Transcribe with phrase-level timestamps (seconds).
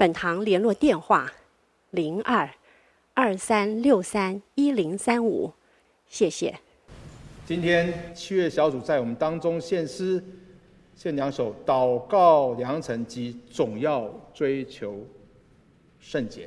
[0.00, 1.30] 本堂联络电话：
[1.90, 2.48] 零二
[3.12, 5.52] 二三六三一零三五，
[6.08, 6.58] 谢谢。
[7.44, 10.24] 今天七月小组在我们当中献诗，
[10.96, 15.06] 献两首《祷告良辰》及《总要追求
[15.98, 16.46] 圣洁》。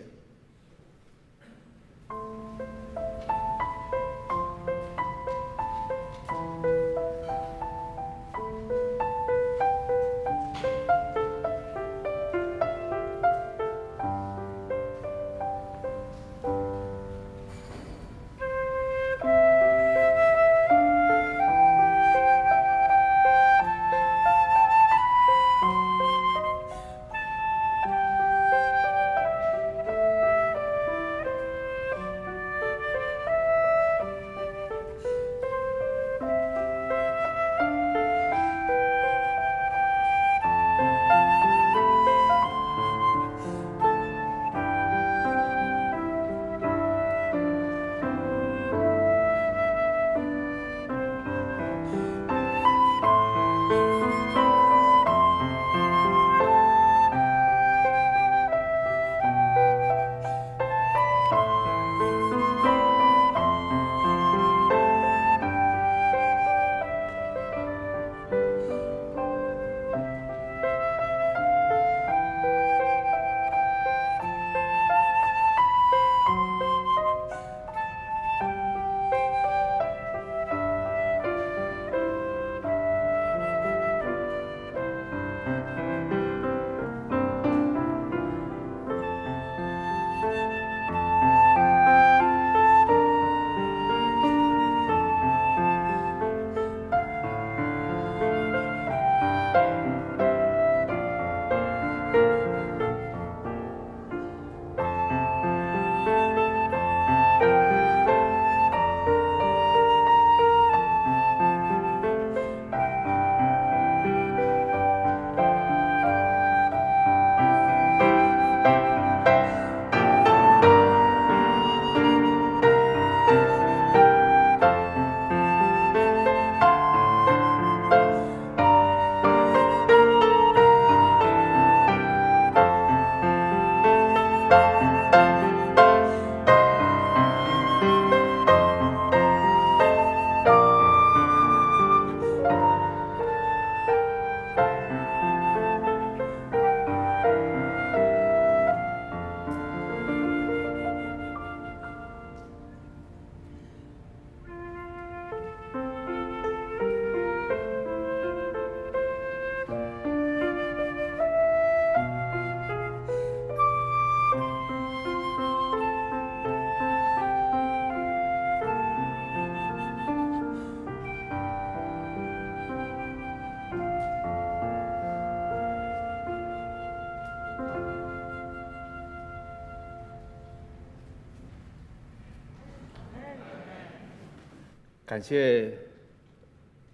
[185.05, 185.77] 感谢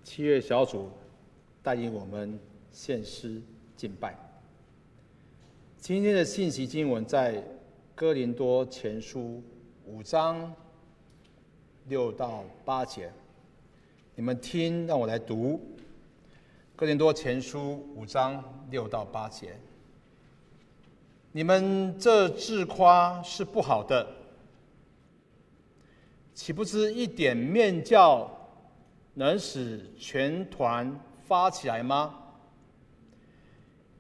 [0.03, 0.89] 七月小组
[1.61, 2.39] 带领我们
[2.71, 3.39] 献诗
[3.75, 4.17] 敬拜。
[5.77, 7.43] 今天的信息经文在
[7.93, 9.43] 哥林多前书
[9.85, 10.51] 五章
[11.85, 13.11] 六到八节，
[14.15, 15.61] 你们听，让我来读。
[16.75, 19.55] 哥林多前书五章六到八节，
[21.31, 24.15] 你们这自夸是不好的。
[26.39, 28.31] 岂不知一点面教
[29.15, 30.97] 能使全团
[31.27, 32.15] 发起来吗？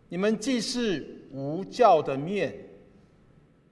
[0.07, 2.57] 你们既是无教的面，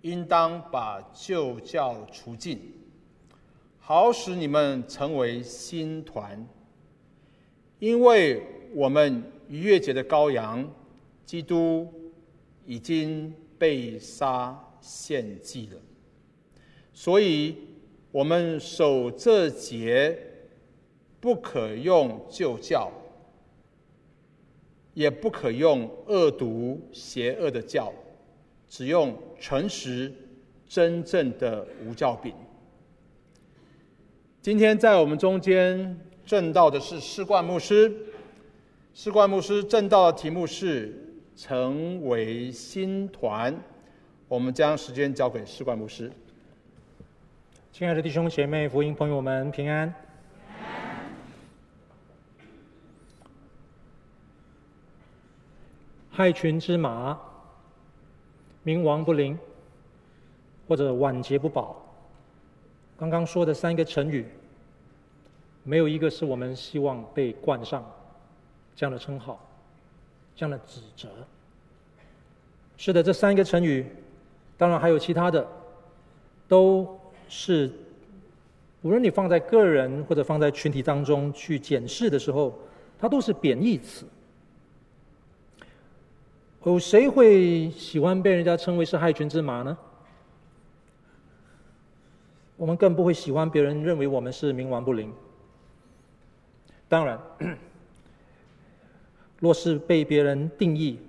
[0.01, 2.59] 应当把旧教除尽，
[3.79, 6.45] 好使你们成为新团。
[7.79, 8.43] 因为
[8.73, 10.69] 我们逾越节的羔羊
[11.25, 11.87] 基督
[12.65, 15.79] 已经被杀献祭了，
[16.91, 17.65] 所以。
[18.17, 20.17] 我们守这节，
[21.19, 22.91] 不可用旧教，
[24.95, 27.93] 也不可用恶毒邪恶的教，
[28.67, 30.11] 只用诚实、
[30.67, 32.33] 真正的无教饼。
[34.41, 37.95] 今天在我们中间证道的是士冠牧师，
[38.95, 40.91] 士冠牧师证道的题目是
[41.37, 43.55] “成为新团”。
[44.27, 46.11] 我们将时间交给士冠牧师。
[47.77, 49.93] 亲爱的弟兄姐妹、福音朋友们，平安。
[56.09, 57.15] 害群之马，
[58.65, 59.37] 冥顽不灵，
[60.67, 61.79] 或者晚节不保。
[62.97, 64.25] 刚刚说的三个成语，
[65.61, 67.85] 没有一个是我们希望被冠上
[68.75, 69.39] 这样的称号、
[70.35, 71.09] 这样的指责。
[72.75, 73.85] 是的，这三个成语，
[74.57, 75.47] 当然还有其他的，
[76.47, 76.96] 都
[77.27, 77.71] 是
[78.81, 82.57] 无论你放在个人或者放在群体当中去检视的时候，
[82.99, 84.05] 它都是贬义词。
[86.63, 89.77] 有谁会喜欢被人家称为是害群之马呢？
[92.57, 95.13] 我们更不会喜欢别人认为我们是冥顽不灵。
[96.89, 97.17] 当然，
[99.39, 100.99] 若是被别人定义，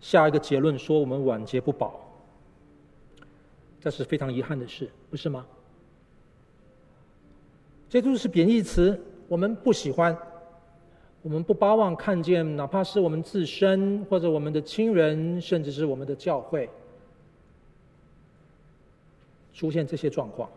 [0.00, 2.07] 下一个结论说我们晚节不保，
[3.80, 5.46] 这是非常遗憾的事，不是吗？
[7.88, 10.16] 这都是贬义词，我们不喜欢。
[11.20, 16.70] 我们不巴望看见，哪怕是我们自身，或者我们的亲人，甚至是我们的教会，
[19.52, 20.48] 出现这些状况。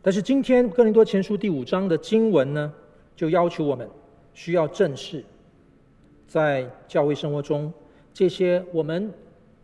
[0.00, 2.72] 但是今天《哥林多前书》第五章的经文呢，
[3.14, 3.88] 就要求我们
[4.32, 5.22] 需要正视，
[6.26, 7.72] 在教会生活中
[8.14, 9.12] 这些我们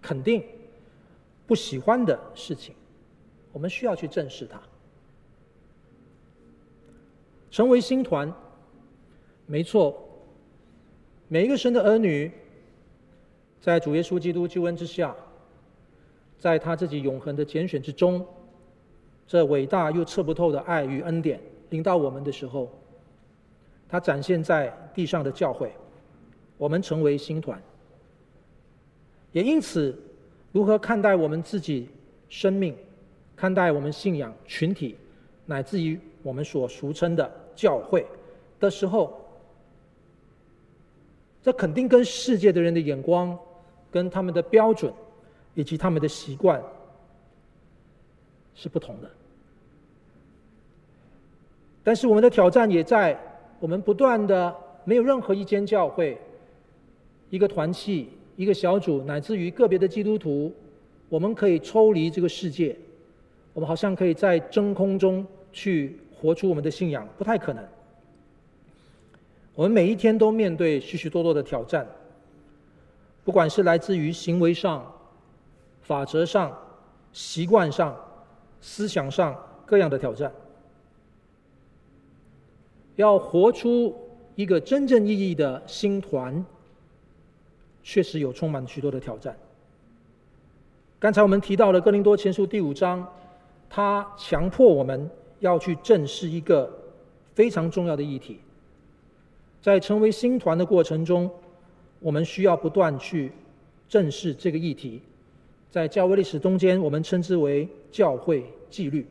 [0.05, 0.45] 肯定
[1.47, 2.75] 不喜欢的事情，
[3.53, 4.61] 我们需要去正视它。
[7.51, 8.31] 成为新团，
[9.47, 9.99] 没错。
[11.27, 12.31] 每一个神的儿女，
[13.63, 15.17] 在主耶稣基督救恩之下，
[16.39, 18.27] 在他自己永恒的拣选之中，
[19.27, 21.41] 这伟大又测不透的爱与恩典
[21.71, 22.71] 临到我们的时候，
[23.89, 25.73] 他展现在地上的教会，
[26.59, 27.59] 我们成为新团。
[29.35, 29.95] 也因此，
[30.53, 31.87] 如何看待我们自己
[32.31, 32.75] 生命，
[33.37, 34.97] 看待我们信仰群体，
[35.45, 37.31] 乃至于我们所俗称的。
[37.57, 38.05] 教会
[38.59, 39.17] 的时候，
[41.41, 43.39] 这肯定跟世界的人的眼光、
[43.93, 44.93] 跟他们的标准
[45.55, 46.61] 以及他们的习惯
[48.57, 49.09] 是不同的。
[51.85, 53.17] 但是我们的挑战也在
[53.61, 54.53] 我们不断的，
[54.85, 56.21] 没有任何一间教会、
[57.31, 60.53] 一个团契、一个小组，乃至于个别的基督徒，
[61.09, 62.77] 我们可以抽离这个世界，
[63.53, 65.99] 我们好像可以在真空中去。
[66.17, 67.63] 活出我们的信仰不太可能。
[69.55, 71.87] 我们每一天都面对许许多多的挑战，
[73.25, 74.91] 不管是来自于行为上、
[75.83, 76.57] 法则上、
[77.13, 77.95] 习惯上、
[78.59, 79.37] 思想上
[79.67, 80.33] 各样的挑战。
[82.97, 83.95] 要活出
[84.35, 86.43] 一个真正意义的新团，
[87.85, 89.37] 确实有充满许多的挑战。
[90.99, 93.07] 刚才我们提到了《哥林多前书》第五章，
[93.71, 95.09] 它强迫我们。
[95.41, 96.73] 要去正视一个
[97.35, 98.41] 非常重要的议题，
[99.61, 101.31] 在成为新团的过程中，
[102.01, 103.31] 我们需要不断去
[103.87, 105.03] 正视这个议题。
[105.71, 109.07] 在教会历史中间，我们称之为教会纪律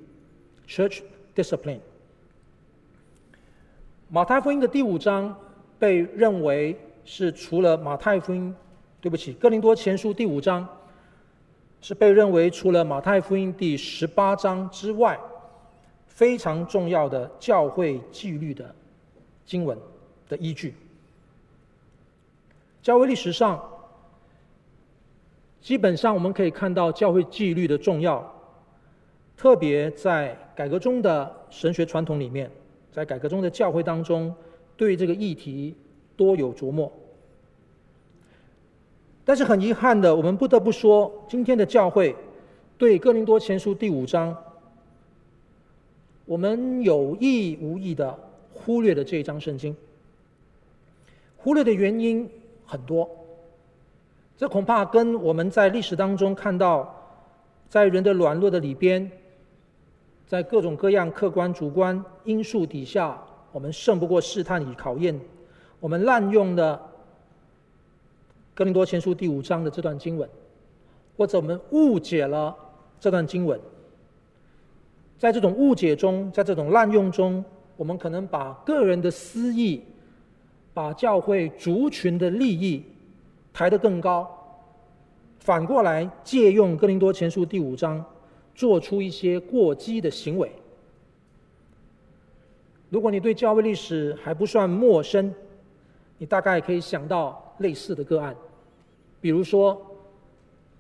[0.68, 1.02] （Church
[1.36, 1.82] Discipline）。
[4.10, 5.36] 马太福音的第五章
[5.78, 6.76] 被认为
[7.06, 8.56] 是除了马太福音，
[9.04, 10.66] 对不起，哥林多前书第五章
[11.82, 15.20] 是被认为除了马太福音第十八章之外。
[16.08, 18.74] 非常重要的教会纪律的
[19.48, 19.76] 经文
[20.30, 20.76] 的依据。
[22.84, 23.60] 教会历史上，
[25.60, 28.24] 基本上我们可以看到教会纪律的重要，
[29.36, 32.50] 特别在改革中的神学传统里面，
[32.92, 34.34] 在改革中的教会当中，
[34.78, 35.76] 对这个议题
[36.16, 36.94] 多有琢磨。
[39.26, 42.16] 但是很遗憾的，我们不得不说，今天的教会
[42.78, 44.36] 对哥林多前书第五章。
[46.26, 48.18] 我们有意无意的
[48.54, 49.76] 忽略了这一章圣经，
[51.38, 52.30] 忽略的原因
[52.66, 53.10] 很多，
[54.38, 56.94] 这恐怕跟我们在历史当中看到，
[57.70, 59.12] 在人的软弱的里边，
[60.28, 65.20] 在各种各样客观主观因素底下，我们胜不过试探与考验，
[65.82, 66.82] 我们滥用了
[68.56, 70.30] 哥林多前书第五章的这段经文，
[71.18, 72.56] 或者我们误解了
[73.00, 73.60] 这段经文。
[75.18, 77.44] 在这种误解中，在这种滥用中，
[77.76, 79.82] 我们可能把个人的私意、
[80.72, 82.84] 把教会族群的利益
[83.52, 84.30] 抬得更高，
[85.40, 88.06] 反过来借用哥林多前书第五章，
[88.54, 90.52] 做出一些过激的行为。
[92.92, 95.34] 如果你对教会历史还不算陌生，
[96.20, 98.36] 你大概可以想到类似的个案，
[99.22, 99.80] 比如说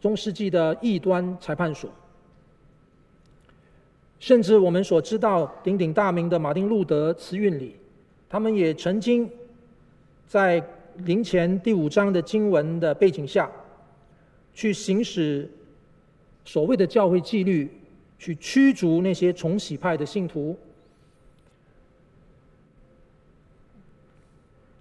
[0.01, 1.89] 中世纪的异端裁判所，
[4.19, 7.75] 甚至我们所知道鼎鼎大名的马丁路德慈运里，
[8.29, 9.29] 他们也曾经
[10.27, 10.61] 在
[10.97, 13.49] 林前第五章的经文的背景下，
[14.53, 15.49] 去行使
[16.45, 17.69] 所谓的教会纪律，
[18.19, 20.57] 去驱逐那些重洗派的信徒。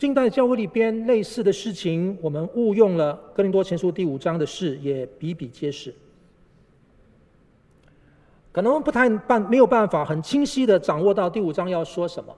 [0.02, 5.94] 近代教会里边类似的事情，我们误用了哥林多前书第五章的事，也比比皆是。
[8.50, 12.34] 可能不太办，没有办法很清晰的掌握到第五章要说什么，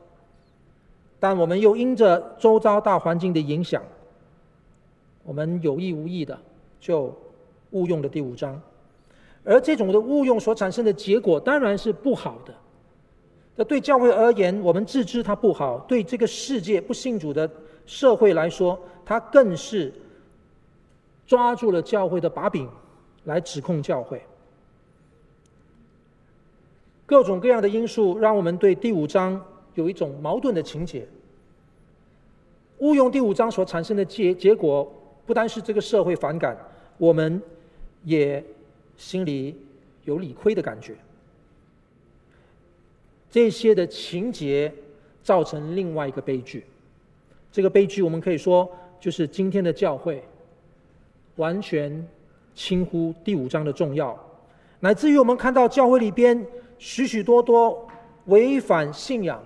[1.19, 3.83] 但我们又因着周遭大环境的影响，
[5.23, 6.39] 我们有意无意的
[6.79, 7.17] 就
[7.71, 8.61] 误用了第五章，
[9.43, 12.55] 而这种的误用所产生的结果当然是不好的。
[13.57, 17.49] 那对教会而言，我们自知它不好；对这个世界不信主的
[17.87, 19.93] 社会来说，它更是
[21.27, 22.69] 抓住了教会的把柄
[23.25, 24.21] 来指控教会。
[27.07, 29.41] 各种各样的因素，让我们对第五章
[29.75, 31.07] 有一种矛盾的情节。
[32.79, 34.91] 误用第五章所产生的结结果，
[35.27, 36.59] 不单是这个社会反感，
[36.99, 37.41] 我们
[38.03, 38.45] 也
[38.97, 39.57] 心里
[40.05, 40.97] 有理亏的感觉。
[43.35, 44.73] 这些的情节
[45.21, 46.65] 造成另外一个悲剧，
[47.51, 50.23] 这个悲剧我们可以说就是今天的教会
[51.35, 52.07] 完全
[52.55, 54.17] 轻忽第五章的重要，
[54.79, 56.47] 乃至于我们看到教会里边
[56.79, 57.85] 许许多多
[58.27, 59.43] 违反信仰、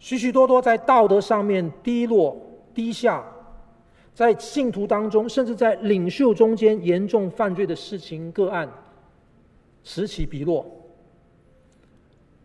[0.00, 2.36] 许许多多在道德上面低落
[2.74, 3.24] 低下，
[4.12, 8.68] 在信徒当中，甚至在领袖中间严重犯罪的事情个案
[9.84, 10.66] 此起彼落。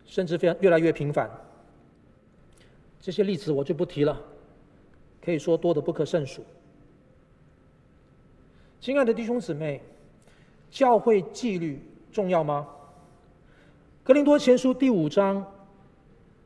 [0.08, 1.30] 甚至非常越来越频繁，
[3.00, 4.20] 这些例子我就不提了，
[5.22, 6.44] 可以说多得不可胜数。
[8.80, 9.82] 亲爱的弟兄姊妹，
[10.72, 11.80] 教会纪律
[12.12, 12.66] 重要吗？
[14.04, 15.46] 格林多前书第五章，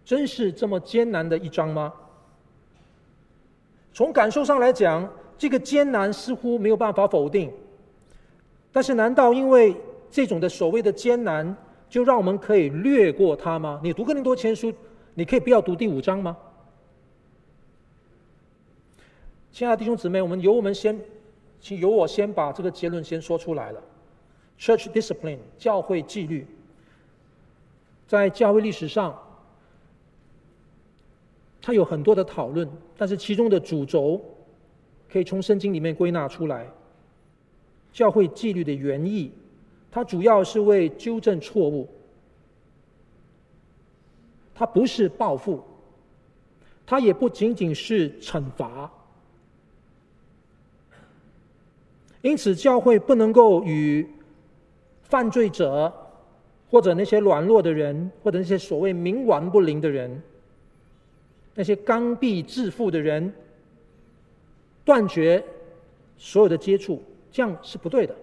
[0.04, 1.94] 真是这么艰难的一章吗？
[3.94, 7.54] 从感受上来讲，这个艰难似乎没有办法否定。
[8.72, 9.76] 但是，难道因为
[10.10, 11.56] 这种的所谓的艰难，
[11.92, 13.82] 就让我们可以略过它吗？
[13.84, 14.74] 你读哥林多前书，
[15.14, 16.38] 你可以不要读第五章吗？
[19.52, 20.98] 亲爱的弟兄姊妹，我们由我们先，
[21.60, 23.84] 请由我先把这个结论先说出来了。
[24.58, 26.48] Church discipline，教会纪律，
[28.08, 29.22] 在教会历史上，
[31.62, 34.24] 它有很多的讨论，但是其中的主轴
[35.12, 36.66] 可以从圣经里面归纳出来。
[37.92, 39.34] 教会纪律的原意。
[39.92, 41.88] 它主要是为纠正错误，
[44.56, 45.62] 它不是报复，
[46.86, 48.90] 它也不仅仅是惩罚。
[52.22, 54.08] 因此，教会不能够与
[55.04, 55.92] 犯罪者，
[56.70, 60.22] 或者那些软弱的人，或者那些所谓冥顽不灵的人，
[61.54, 63.34] 那些刚愎自负的人，
[64.86, 65.44] 断绝
[66.18, 68.16] 所有的接触，这样是不对的。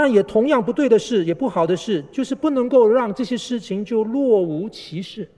[0.00, 5.28] 但也同样不对的是，也不好的是，就是不能够让这些事情就若无其事。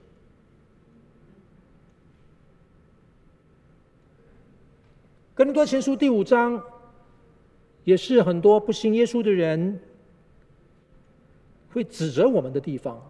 [5.33, 6.61] 哥林多前书第五章，
[7.85, 9.79] 也是很多不信耶稣的人
[11.71, 13.01] 会指责我们的地方，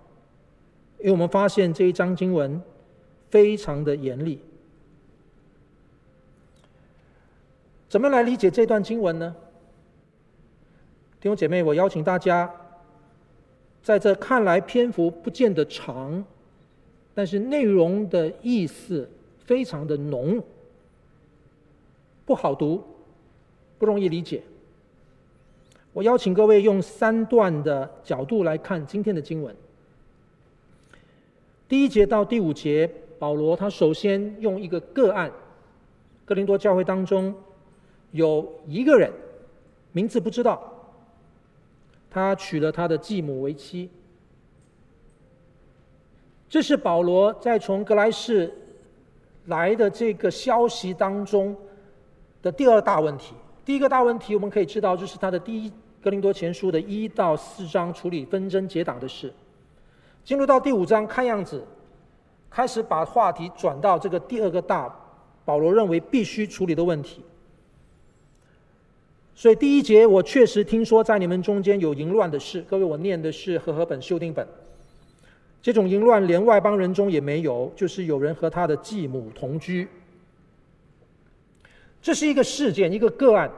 [0.99, 2.61] 因为我们发现这一章经文
[3.29, 4.39] 非常的严厉。
[7.89, 9.35] 怎么来理解这段经文呢？
[11.21, 12.51] 弟兄姐妹，我邀请大家，
[13.83, 16.25] 在这看来篇幅不见得长，
[17.13, 19.07] 但是内容的意思
[19.45, 20.41] 非常的浓，
[22.25, 22.83] 不好读，
[23.77, 24.41] 不容易理解。
[25.93, 29.55] 我邀请各位用三段的角度来看今天的经文。
[31.69, 35.31] 第一节到第五节，保罗他首先用一个个案，
[36.25, 37.31] 哥林多教会当中
[38.09, 39.13] 有一个人，
[39.91, 40.79] 名字不知道。
[42.11, 43.89] 他娶了他的继母为妻。
[46.49, 48.53] 这是保罗在从格莱士
[49.45, 51.55] 来的这个消息当中
[52.41, 53.33] 的第二大问题。
[53.63, 55.71] 第一个大问题，我们可以知道，就是他的第一
[56.03, 59.33] 格林多前书的一到四章处理纷争结党的事。
[60.25, 61.63] 进入到第五章，看样子
[62.49, 64.93] 开始把话题转到这个第二个大
[65.45, 67.23] 保罗认为必须处理的问题。
[69.33, 72.63] 所以第一节，我确实听说在你们中间有淫乱的事。
[72.69, 74.47] 各位，我念的是和合本修订本。
[75.61, 79.87] 这种淫乱连外邦人中也没有，就是有人和他的继母同居。
[82.01, 83.49] 这是一个事件，一个个案。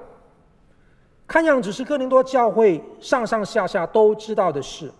[1.26, 4.92] 看样子是哥林多教会上上下下都知道的事。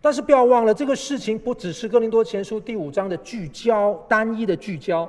[0.00, 5.08] 但是不要忘了，这个事情不只是哥林多前书第五章的聚焦，单一的聚焦。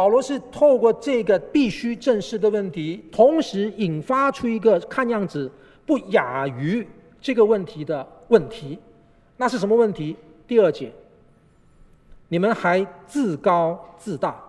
[0.00, 5.52] 保罗是透过这个必须正视的问题，同时引发出一个看样子
[5.84, 6.88] 不亚于
[7.20, 8.78] 这个问题的问题。
[9.36, 10.16] 那是什么问题？
[10.46, 10.90] 第二节，
[12.28, 14.42] 你们还自高自大？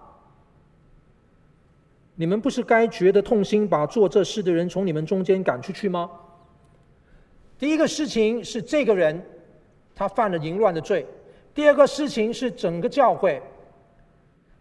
[2.16, 6.10] 你们不是该觉得痛心，把做这事的人从你们中间赶出去吗？
[7.60, 9.22] 第一个事情是这个人
[9.94, 11.06] 他犯了淫乱的罪，
[11.54, 13.44] 第二个事情是整个教会。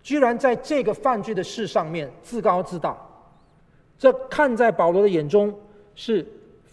[0.02, 2.96] 居然在这个犯罪的事上面自高自大，
[3.98, 5.54] 这看在保罗的眼中
[5.94, 6.26] 是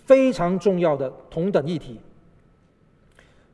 [0.06, 2.00] 非常重要的同等议题。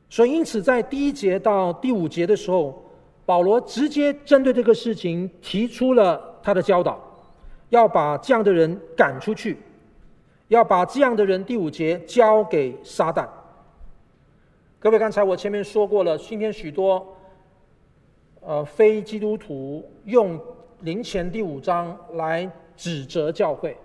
[0.09, 2.83] 所以，因此在第一节到第五节的时候，
[3.25, 7.01] 保罗直接针对这个事情提出了他的教导，
[7.69, 9.57] 要把这样的人赶出去，
[10.49, 13.27] 要把这样的人第五节交给撒旦。
[14.79, 17.17] 各位，刚才我前面说过了，今天许多。
[18.45, 20.39] 呃，非基督徒用
[20.81, 23.77] 林前第五章来指责教会，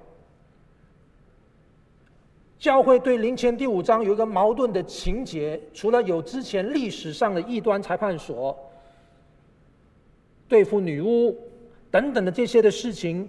[2.59, 8.57] 教会对林前第五章有一个矛盾的情节，除了有之前历史上的异端裁判所、
[10.49, 11.37] 对付女巫
[11.91, 13.29] 等等的这些的事情，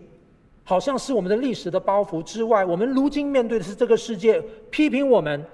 [0.63, 5.45] 好像是我们的历史的包袱之外，我们如今面对的是这个世界批评我们。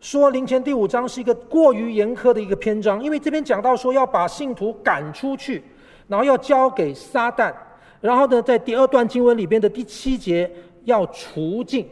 [0.00, 5.62] 说林前第五章是一个过于严苛的一个篇章，因为这边讲到说要把信徒赶出去，
[6.08, 7.54] 然后要交给撒旦，
[8.00, 10.50] 然后呢，在第二段经文里边的第七节
[10.84, 11.86] 要除尽、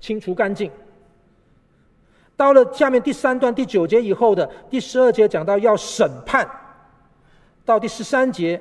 [0.00, 0.70] 清除干净。
[2.36, 6.48] 到了下面第三段第九节以后的第十二节讲到要审判，
[7.64, 8.60] 到第十三节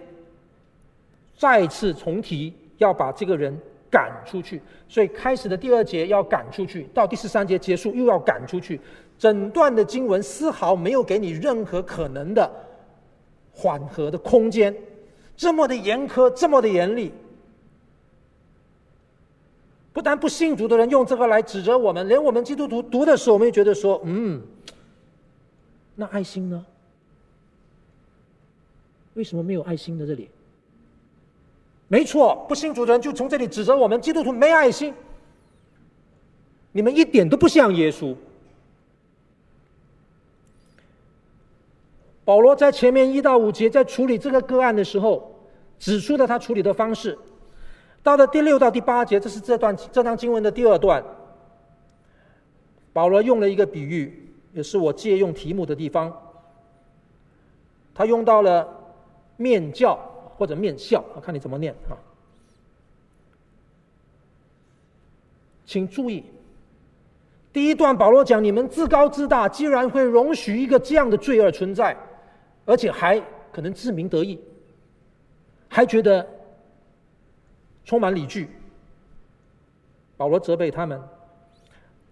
[1.38, 3.56] 再次重提要把这个人。
[3.90, 8.80] 赶出去，所以开始的第二节要赶出去，到第十三节结束又要赶出去。
[9.18, 12.52] 整段的经文丝毫没有给你任何可能的
[13.52, 14.76] 缓和的空间，
[15.36, 17.12] 这么的严苛，这么的严厉。
[19.92, 24.40] 不但不信主的人用这个来指责我们，连我们基督徒读的时候，我们也觉得说：“嗯，
[25.96, 26.64] 那爱心呢？
[29.16, 30.30] 为什么没有爱心在这里？”
[31.90, 34.94] 没错，不信主的人就从这里指责我们基督徒没爱心。
[36.74, 38.14] 你们一点都不像耶稣。
[42.26, 45.34] 保罗在前面一到五节在处理这个个案的时候，
[45.80, 47.18] 指出了他处理的方式。
[48.04, 51.02] 到了第六到第八节，这是这段这章经文的第二段。
[52.92, 56.12] 保罗用了一个比喻，也是我借用题目的地方。
[57.96, 58.68] 他用到了
[59.38, 59.98] 面教。
[60.38, 61.98] 或者面笑，我看你怎么念啊？
[65.66, 66.24] 请注意，
[67.52, 71.98] 第一段保罗讲：你们自高自大，既然会容许一个这样的罪恶存在，
[72.66, 73.22] 而且还
[73.52, 74.40] 可能自鸣得意，
[75.68, 76.26] 还觉得
[77.84, 78.50] 充满理据。
[80.16, 81.02] 保罗责备他们。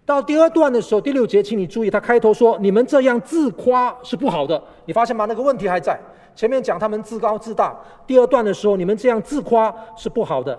[0.06, 4.62] 到第二段的时候，第六节，请你注意，他开头说：你们这样自夸是不好的。
[4.84, 5.26] 你发现吗？
[5.26, 6.00] 那个问题还在。
[6.36, 10.58] 前面讲他们自高自大，第二段的时候，你们这样自夸是不好的。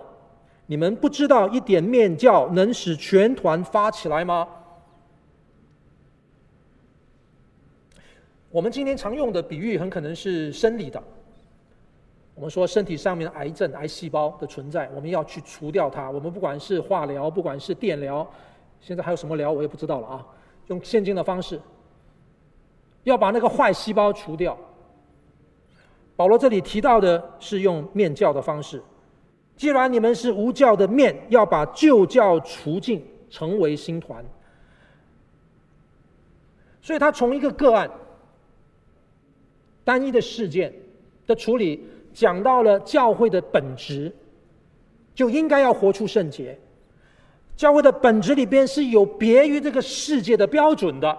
[0.65, 4.45] 你们不知道一点面教能使全团发起来吗？
[8.49, 11.01] 我们今天常用的比喻很可能是生理的。
[12.36, 16.12] 我们说身体上面的癌症、癌细胞的存在，我们要去除掉它。
[16.12, 18.27] 我们不管是化疗，不管是电疗，
[18.79, 20.25] 现在还有什么疗我也不知道了啊。
[20.67, 21.61] 用现今的方式，
[23.03, 24.57] 要把那个坏细胞除掉。
[26.15, 28.81] 保罗这里提到的是用面教的方式。
[29.55, 34.23] 既然你们是无教的面，要把旧教除尽，成为新团。
[36.81, 37.89] 所以他从一个个案、
[39.83, 40.73] 单一的事件
[41.25, 44.13] 的处理，讲到了教会的本质，
[45.15, 46.59] 就应该要活出圣洁。
[47.58, 51.17] 教会的本质里边是有别于这个世界的标准的。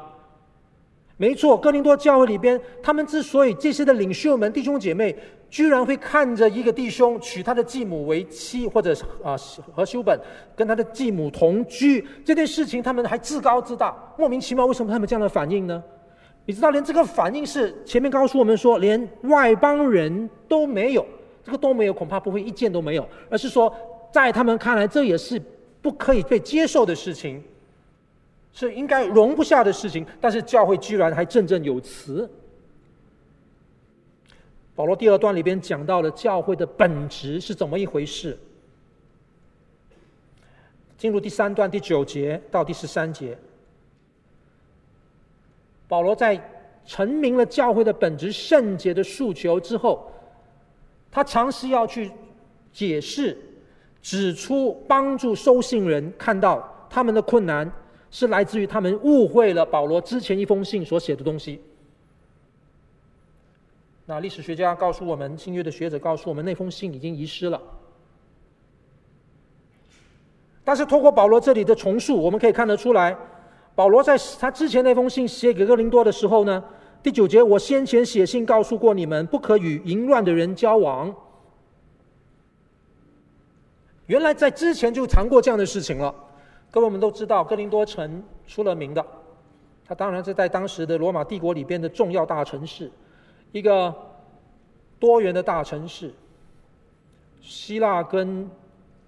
[1.16, 5.14] 没错，哥林多教会里边，他们之所以这些的领袖们、弟兄姐妹，
[5.50, 9.34] 居然会看着一个弟兄娶他的继母为妻，或者啊
[9.74, 10.16] 和修本
[10.54, 15.82] 跟他的继母同居这件事情，他们还自高自大，莫名其妙，为什么他们这样的反应呢？
[16.46, 21.04] 你知道，连这个反应是前面告诉我们说，连外邦人都没有，
[21.42, 23.74] 这个都没有，恐怕不会一件都没有，而是说，
[24.12, 25.42] 在他们看来，这也是
[25.88, 27.42] 不可以被接受的事情，
[28.52, 30.04] 是应该容不下的事情。
[30.20, 32.30] 但是教会居然还振振有词。
[34.76, 38.38] 保罗第二段里边讲到了教会的本质是怎么一回事。
[40.98, 43.38] 进入第三段第九节到第十三节。
[45.88, 46.38] 保罗在
[46.84, 50.12] 陈明了教会的本质、圣洁的诉求之后，
[51.10, 52.10] 他尝试要去
[52.74, 53.38] 解释、
[54.00, 57.70] 指出、帮助收信人看到他们的困难
[58.10, 61.60] 是来自于他们误会了保罗之前一封信所写的东西。
[64.06, 67.60] 那历史学家告诉我们，新约的学者告诉我们，那封信已经遗失了。
[70.64, 73.16] 但是通过保罗这里的重述，我们可以看得出来。
[73.74, 76.64] 保罗在他之前那封信写给哥林多的时候呢，
[77.02, 81.14] 第九节，我先前写信告诉过你们，不可与淫乱的人交往。
[84.08, 86.12] 原来在之前就谈过这样的事情了。
[86.70, 89.04] 各位我们都知道，哥林多城出了名的，
[89.84, 92.90] 它当然是在当时的罗马帝国里边的重要大城市，
[93.52, 93.94] 一个
[94.98, 96.12] 多元的大城市。
[97.40, 98.50] 希腊跟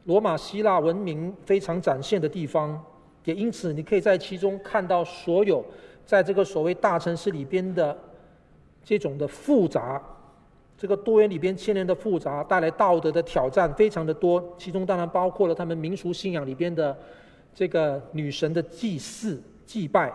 [0.04, 2.82] 罗马希腊文明非常展现的地方。
[3.24, 5.64] 也因此，你可以在其中看到所有
[6.04, 7.96] 在这个所谓大城市里边的
[8.84, 10.02] 这种的复杂，
[10.80, 14.42] 这个多元里边牵连的复杂，带来道德的挑战非常的多。
[14.56, 16.96] 其中当然包括了他们民俗信仰里边的
[17.54, 20.10] 这个女神的祭祀、祭拜，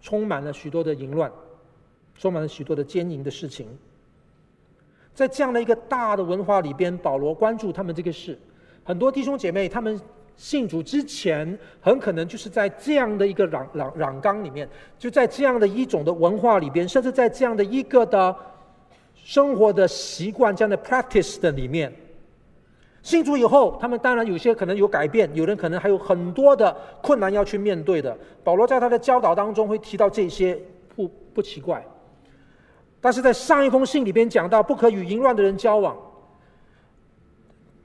[0.00, 1.30] 充满了许多的淫乱，
[2.16, 3.68] 充满了许多的奸淫的事情。
[5.14, 8.36] 在这样的一个大的文化里边，保罗关注他们这个事，
[8.82, 10.00] 很多弟兄姐妹他们。
[10.34, 14.66] 信主之前，很可能就是在这样的一个壤壤壤纲里面，
[14.98, 18.34] 就在这样的一种的文化里边，甚至在这样的一个的
[19.24, 21.92] 生活的习惯、这样的 practice 的里面。
[23.02, 28.16] 信主以后，他们当然有些可能有改变，有人可能还有很多的困难要去面对的。
[28.44, 30.58] 保罗在他的教导当中会提到这些，
[30.94, 31.84] 不不奇怪。
[33.00, 35.96] 但是在上一封信里边讲到，不可与淫乱的人交往。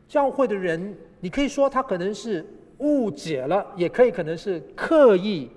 [0.08, 0.96] 教会的人。
[1.20, 2.46] 你可以说他可能是
[2.78, 5.50] 误解了，也可以可能是刻意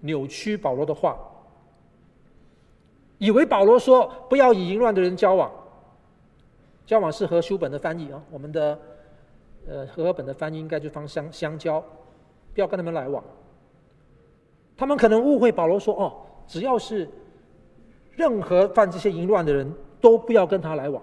[0.00, 1.18] 扭曲保罗的话，
[3.18, 5.50] 以为保罗说不要与淫乱的人交往。
[6.86, 8.78] 交往是和书本的翻译啊，我们的
[9.68, 11.78] 呃和本的翻译应该就放相相交，
[12.54, 13.22] 不要跟他们来往。
[14.76, 16.12] 他们可能误会保罗说哦，
[16.46, 17.06] 只要是
[18.12, 21.02] 任何犯这些淫乱的人都不要跟他来往。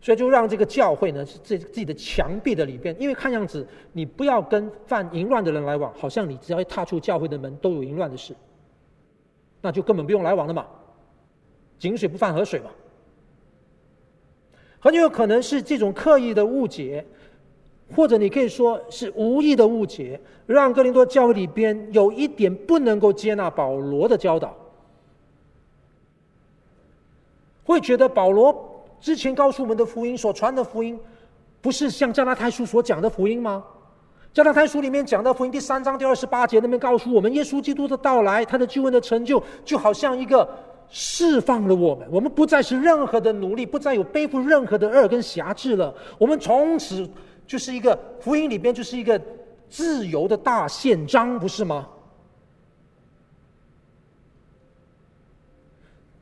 [0.00, 8.34] 所以就让这个教会呢，是自自己的墙壁的里边，因为看样子你不要跟犯淫乱的人来往，好像你只要一踏出教会的门，都有淫乱的事，
[9.60, 10.66] 那就根本不用来往了嘛，
[11.78, 12.70] 井水不犯河水嘛。
[14.78, 17.04] 很有可能是这种刻意的误解，
[17.94, 24.56] 或者你可以说是无意的误解，让哥林多教会里边有一点不能够接纳保罗的教导，
[27.64, 28.68] 会觉得保罗。
[29.00, 31.00] 之前告诉我们的福音所传的福音，
[31.62, 33.64] 不是像加拉太书所讲的福音吗？
[34.32, 40.48] 加拉太书里面讲到福音，第三章第二十八节那边告诉我们，耶稣基督的到来，他的救恩的成就，就好像一个
[40.88, 47.08] 释放了我们，我们不再是任何的奴隶，不再有背负任何的恶跟辖制了，我们从此
[47.44, 49.20] 就是一个福音里边就是一个
[49.68, 51.88] 自由的大宪章，不是吗？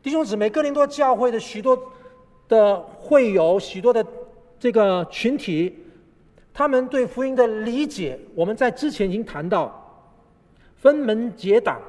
[0.03, 1.79] 弟兄姊妹，哥林多教会的许多。
[2.49, 4.03] 的会有许多的
[4.59, 5.85] 这个群体，
[6.59, 9.73] 他们对福音的理解，我们在之前已经谈到，
[10.75, 11.81] 分门结党，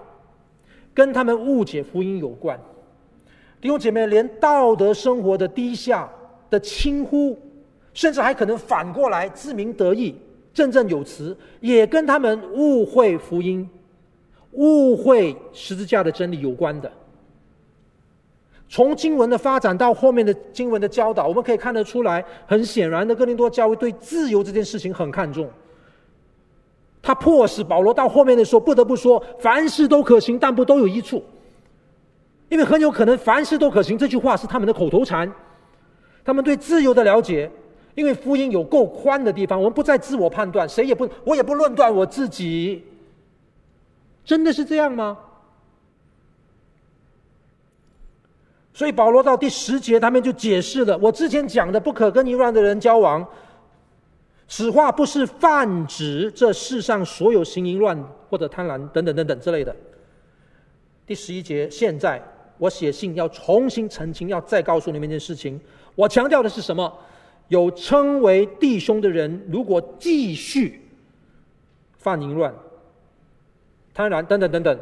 [0.93, 2.55] 跟他们误解福音有关。
[3.59, 6.07] 弟兄姐妹，连道德生活的低下
[6.51, 7.35] 的轻忽，
[7.95, 10.15] 甚至还可能反过来自鸣得意、
[10.53, 13.67] 振振有词，也跟他们误会福音、
[14.51, 16.91] 误会十字架的真理有关的。
[18.71, 25.49] 从经文的发展到后面的经文的教导，我们可以看得出来，很显然的，哥林多教会对自由这件事情很看重。
[27.01, 31.23] 他迫使保罗到后面的时候不得不说：“凡事都可行，但不都有益处。”
[32.49, 35.31] 因为很有可能“凡事都可行”这句话是他们的口头禅。
[36.23, 37.49] 他们对自由的了解，
[37.95, 42.83] 因为福音有够宽的地方，我们不再自我判断，谁也不，我也不论断我自己。
[44.23, 45.17] 真的是这样吗？
[48.79, 53.27] 所以保罗到第十节，他们就解释了我之前讲的不可跟淫乱的人交往，
[54.47, 59.75] 此话不是泛指这世上所有行淫乱或者贪婪等等等等之类的，
[61.05, 62.23] 第十一节，现在
[62.57, 65.59] 我写信要重新澄清，要再告诉你们一件事情。
[65.95, 66.89] 我强调的是什么？
[67.49, 70.89] 有称为弟兄的人，如果继续
[71.97, 72.55] 犯淫乱、
[73.93, 74.79] 贪婪等等等等，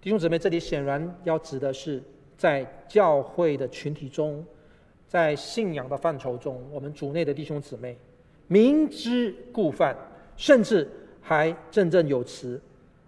[0.00, 2.02] 弟兄姊妹，这里显然要指的是
[2.36, 4.44] 在教会的群体中，
[5.06, 7.96] 在信仰的范畴中，我们主内的弟兄姊妹
[8.46, 9.96] 明知故犯，
[10.36, 10.88] 甚至
[11.20, 12.60] 还振振有词，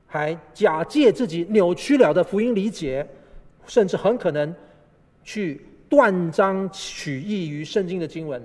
[0.07, 3.07] 还假借自己扭曲了的福音理解，
[3.67, 4.55] 甚至很可能
[5.23, 5.67] 去。
[5.93, 8.43] 断章取义于圣经的经文，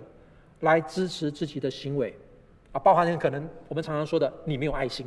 [0.59, 2.13] 来支持自己的行为，
[2.73, 5.05] 啊，包含可能我们常常说的你没有爱心。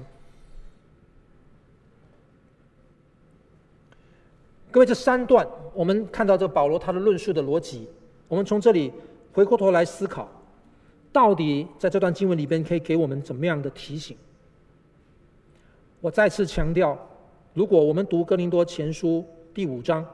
[4.71, 7.89] 各位，这三段我们看到这保罗他的论述的逻辑，
[8.29, 8.93] 我们从这里
[9.33, 10.29] 回过头来思考，
[11.13, 14.17] 到底在这段经文里边可以给我们怎么样的提醒？
[16.01, 16.97] 我再次强调，
[17.53, 20.07] 如果我们读哥林多前书第五章，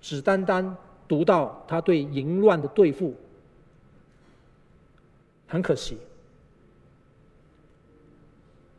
[0.00, 0.76] 只单单
[1.08, 3.12] 读到他对淫乱的对付，
[5.48, 5.98] 很可惜，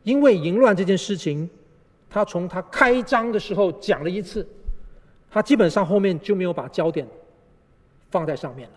[0.02, 1.48] 因为淫乱这件事情，
[2.08, 4.46] 他从他开章的时候讲了一次，
[5.30, 7.06] 他基本上后面就没有把焦点
[8.10, 8.74] 放在上面了。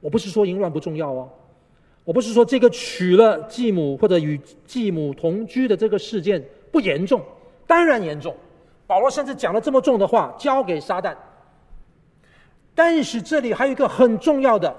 [0.00, 1.30] 我不是说淫乱不重要哦，
[2.04, 7.22] 我不是说这个娶了继母或者与继母同居的这个事件不严重，
[7.66, 8.34] 当然严重。
[8.86, 11.16] 保罗甚至讲了这么重的话，交给撒旦。
[12.74, 14.74] 但是这里还有一个很重要的，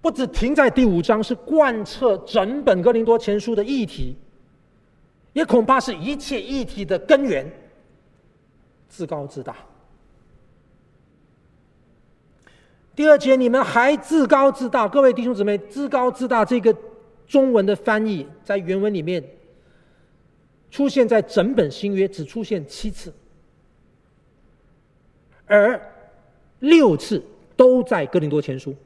[0.00, 4.14] 不止停在第五章，是贯彻整本哥林多前书的议题，
[5.32, 7.50] 也恐怕是一切议题的根源——
[8.90, 9.56] 自高自大。
[12.94, 16.76] 第二节，你们还自高自大，各位弟兄姊妹，自高自大这个
[17.26, 19.24] 中文的翻译在原文里面
[20.70, 23.10] 出现在整本新约只出现七次，
[25.46, 25.80] 而。
[26.62, 27.24] 六次
[27.56, 28.76] 都在哥林多前书，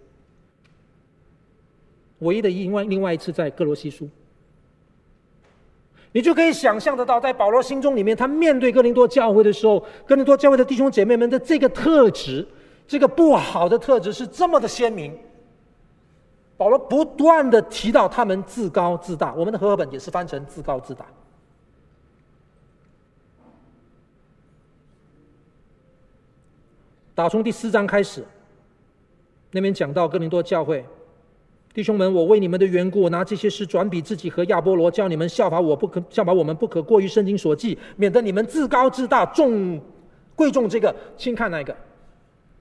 [2.20, 4.08] 唯一的另外另外一次在哥罗西书，
[6.14, 12.46] 你就可以想象得到，在保罗心中里面，他面对哥林多教会的时候，哥林多教会的弟兄姐妹们的这个特质，
[12.86, 15.12] 这个不好的特质是这么的鲜明。
[16.56, 21.04] 保罗不断的提到他们自高自大，我们的和合本也是翻成自高自大。
[27.12, 28.24] 打从第四章开始，
[29.50, 30.86] 那边讲到哥林多教会
[31.74, 39.80] 弟兄们，我为你们的缘故，拿这些事转比自己和亚波罗，叫你们效法我不可效法我们不可过于圣经所记，免得你们自高自大，重
[40.36, 41.76] 贵重这个轻看那个。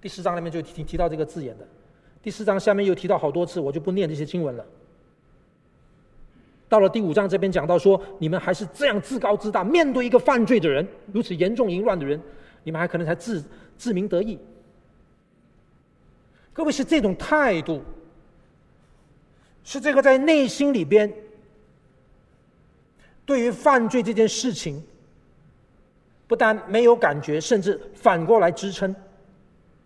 [0.01, 1.67] 第四章那边就提提到这个字眼的，
[2.21, 4.65] 第四章下面又提到好多次，我就不念这些经文了。
[6.67, 12.19] 到了第五章这边讲到说，你们还是这样自高自大，面对一个犯罪的人，如此严重淫乱的人，
[12.63, 13.43] 你们还可能才自。
[13.75, 14.37] 自鸣得意，
[16.53, 17.81] 各位是这种态度，
[19.63, 21.11] 是这个在内心里边，
[23.25, 24.83] 对于犯罪这件事情，
[26.27, 28.93] 不但没有感觉，甚至反过来支撑，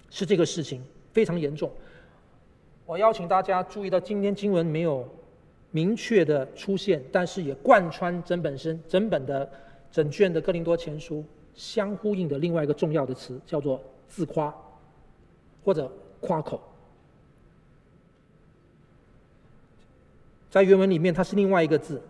[0.09, 1.71] 是这个事情非常严重。
[2.85, 5.07] 我邀请大家注意到，今天经文没有
[5.71, 9.49] 明确的出现，但是也贯穿整本身、整本的
[9.91, 11.23] 整卷的哥林多前书。
[11.53, 14.55] 相呼应的另外一个重要的词叫做自夸，
[15.63, 16.61] 或者夸口。
[20.49, 22.01] 在原文里面，它是另外一个字，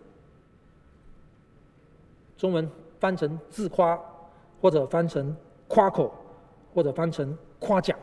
[2.38, 2.69] 中文
[3.00, 4.00] 翻成自夸，
[4.62, 5.36] 或者翻成
[5.67, 6.13] 夸口，
[6.73, 7.97] 或者翻成夸奖。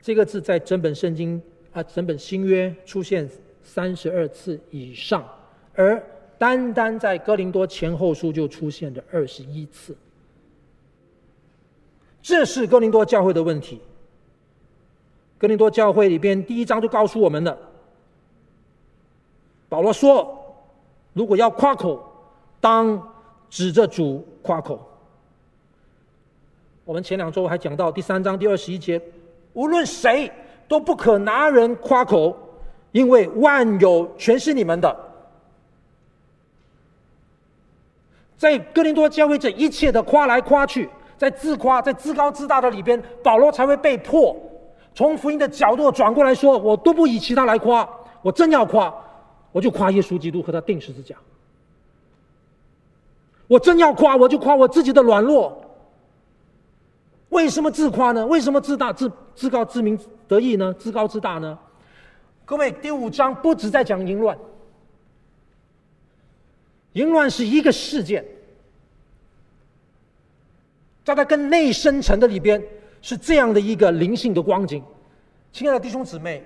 [0.00, 1.40] 这个字在整本圣经
[1.72, 3.28] 啊，整本新约出现
[3.62, 5.26] 三十二次以上，
[5.74, 6.02] 而
[6.38, 9.96] 单单在哥林多前后书就出现了二十一次。
[12.20, 13.80] 这是哥林多教会的问题。
[15.36, 17.56] 哥林多教会里边第一章就告诉我们了。
[19.74, 20.32] 保罗说
[21.14, 22.00] ：“如果要夸口，
[22.60, 23.02] 当
[23.50, 24.78] 指着主夸口。”
[26.86, 29.02] 我们前两周还讲到第三章第二十一节，
[29.52, 30.30] 无论谁
[30.68, 32.36] 都不可拿人夸口，
[32.92, 34.96] 因为万有全是你们的。
[38.36, 40.88] 在哥林多教会这一切的夸来夸去。
[41.18, 44.36] 在自夸、在自高自大的里边，保罗才会被迫
[44.94, 47.88] 从福音的角度转过来说：“我都不以其他来夸，
[48.22, 48.94] 我真要夸，
[49.54, 51.14] 我就夸耶稣基督和他钉十字架。
[53.46, 55.64] 我真要夸，我就夸我自己的软弱。
[57.28, 58.26] 为什么自夸呢？
[58.26, 60.74] 为什么自大、自自高、自鸣得意呢？
[60.74, 61.56] 自高自大呢？
[62.44, 64.36] 各位，第五章不止在讲淫乱，
[66.94, 68.24] 淫乱是一个事件。”
[71.04, 72.60] 在它更内深层的里边，
[73.02, 74.82] 是这样的一个灵性的光景。
[75.52, 76.42] 亲爱的弟兄姊妹，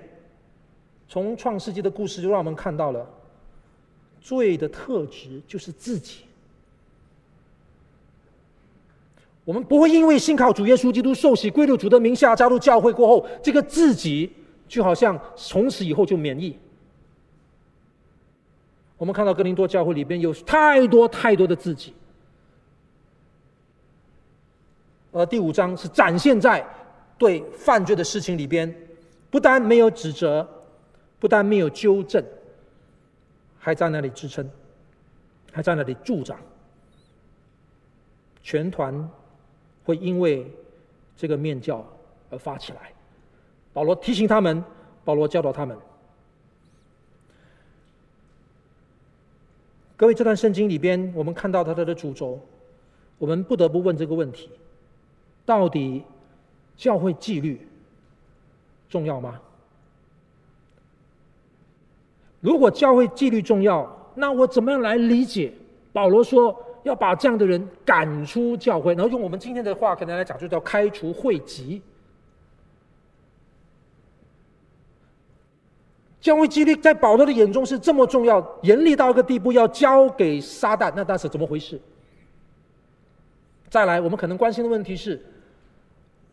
[1.09, 3.05] 从创世纪的故事就让我们看到了
[4.21, 6.19] 罪的特质就是自己。
[9.43, 14.31] 我们不会因为信靠主耶稣基督受洗归入主的名下加入教会过后，这个自己
[14.67, 16.55] 就好像从此以后就免疫。
[18.95, 21.95] 我们看到哥林多教会里边有太多太多的自己，
[25.11, 26.63] 而第五章是展现在
[27.17, 28.71] 对犯罪的事情里边，
[29.31, 30.47] 不但没有指责，
[31.19, 32.23] 不但没有纠正，
[33.57, 34.49] 还在那里支撑，
[35.51, 36.39] 还在那里助长，
[38.41, 39.09] 全团。
[39.85, 40.45] 会因为
[41.17, 41.83] 这个面教
[42.29, 42.93] 而发起来。
[43.73, 44.63] 保罗提醒他们，
[45.03, 45.75] 保罗教导他们。
[49.97, 52.39] 各位，这段圣经里边，我们看到他的主轴，
[53.17, 54.51] 我们不得不问这个问题：
[55.43, 56.03] 到底
[56.77, 57.67] 教会纪律
[58.89, 59.41] 重要吗？
[62.41, 65.53] 如果教会纪律重要，那我怎么样来理解
[65.91, 66.65] 保罗说？
[66.83, 71.81] 要把这样的人赶出教会，然后用我们今天的话可能来讲，就叫开除会籍。
[76.21, 81.79] 教会纪律在保罗的眼中是这么重要，严厉到一个地步，要交给撒旦，那那是怎么回事？
[83.69, 85.21] 再来，我们可能关心的问题是：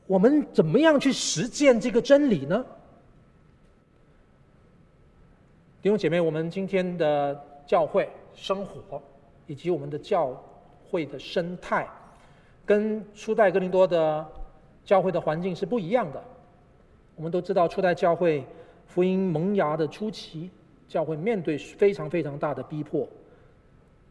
[0.06, 2.64] 我们怎么样去实践这个真理呢？
[5.86, 9.00] 弟兄姐妹，我们今天的教会生活。
[9.46, 10.36] 以及我们的教
[10.90, 11.86] 会的生态，
[12.64, 14.26] 跟初代哥林多的
[14.84, 16.20] 教会的环境是不一样的。
[17.14, 18.44] 我们都知道，初代教会
[18.84, 20.50] 福音萌芽的初期，
[20.88, 23.08] 教会面对非常非常大的逼迫，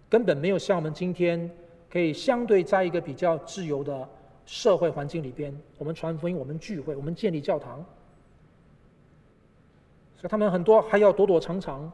[0.08, 1.52] 根本没有像我们今天
[1.92, 4.08] 可以相对在一个比较自由的
[4.46, 7.84] 社会环境里边，我们传福音，我们聚会，我们建立教堂，
[10.28, 11.92] 他们很多还要躲躲藏藏。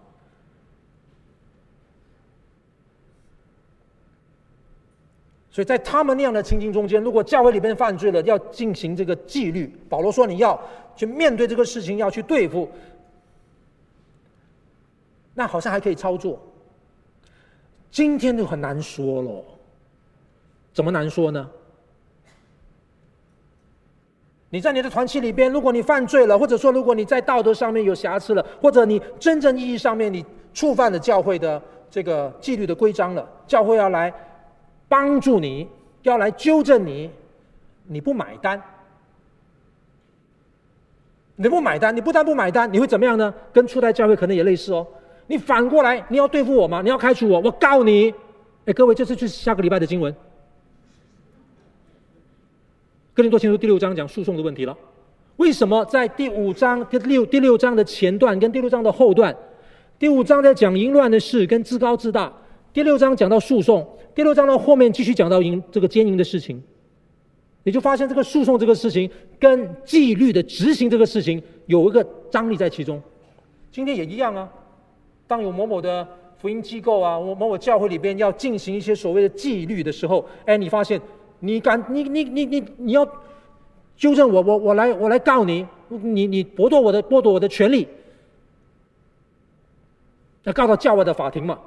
[5.49, 9.67] 所以在他们那样的情境中间，如果教会里边犯罪了，要进行这个纪律。
[9.89, 10.57] 保罗说：“你要
[10.95, 12.69] 去面对这个事情，要去对付。”
[15.35, 16.39] 那好像还可以操作。
[17.89, 19.43] 今天就很难说了。
[20.73, 21.49] 怎么难说呢？
[24.51, 31.59] 你在你的团契里边，如果你犯罪了，或者说如果你在道德上面有瑕疵了，或者你真正意义上面你触犯了教会的
[31.89, 34.13] 这个纪律的规章了，教会要来。
[34.89, 35.65] 帮助你，
[36.01, 37.09] 要来纠正你，
[37.87, 38.61] 你不买单，
[41.37, 43.33] 你不买单，你不但不买单，你会怎么样呢？
[43.53, 44.85] 跟初代教会可能也类似哦。
[45.27, 46.81] 你反过来，你要对付我吗？
[46.81, 47.39] 你要开除我？
[47.39, 48.13] 我告你！
[48.65, 50.11] 哎，各位，这是去下个礼拜的经文，
[53.13, 54.77] 《哥林多前书》第六章讲诉讼的问题了。
[55.35, 59.35] 为什么在第五章第六第六章的前段跟第六章的后段，
[59.99, 62.31] 第五章在讲淫乱的事跟自高自大，
[62.71, 63.85] 第六章讲到诉讼。
[64.15, 66.61] 第六章的后面继续讲到淫这个奸淫的事情，
[67.63, 73.01] 你就发现这个诉讼这个事情跟纪律的执行这个事情有一个张力在其中。
[73.71, 74.49] 今天也一样啊，
[75.27, 80.99] 当有某某的福音机构啊，某某教会里边要进行一些所谓的纪律的时候，哎，你发现
[81.41, 83.05] 你敢你你你你你要
[83.97, 87.87] 纠正我，我我来我来告你，你你剥夺我的剥夺我的权利，
[90.43, 91.59] 要告到教外的法庭嘛？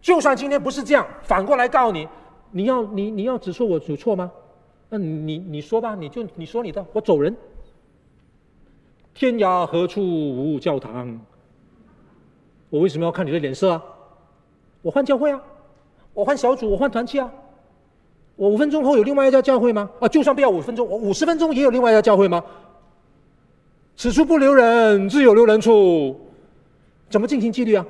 [0.00, 2.08] 就算今天不是这样，反过来告你，
[2.50, 4.30] 你要你你要指出我有错吗？
[4.88, 7.34] 那你你说吧，你就你说你的，我走人。
[9.14, 11.20] 天涯何处无教堂？
[12.68, 13.82] 我为什么要看你的脸色啊？
[14.82, 15.40] 我换教会啊，
[16.14, 17.30] 我换小组，我换团契啊。
[18.36, 19.90] 我五分钟后有另外一家教会吗？
[20.00, 22.42] 啊，就算不要五分钟，我五十分钟也有另外一家教会吗？
[23.96, 26.20] 此处不留人，自有留人处。
[27.10, 27.86] 怎么进行纪律啊？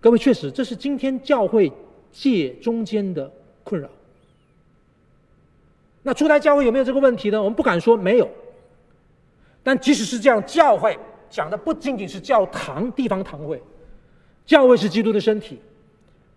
[0.00, 1.72] 各位，确实，这是今天教会
[2.10, 3.30] 界中间的
[3.62, 3.88] 困扰。
[6.02, 7.40] 那初代教会有没有这个问题呢？
[7.40, 8.28] 我们不敢说没有。
[9.62, 10.98] 但即使是这样，教会
[11.30, 13.62] 讲的不仅仅是教堂、地方堂会，
[14.44, 15.60] 教会是基督的身体，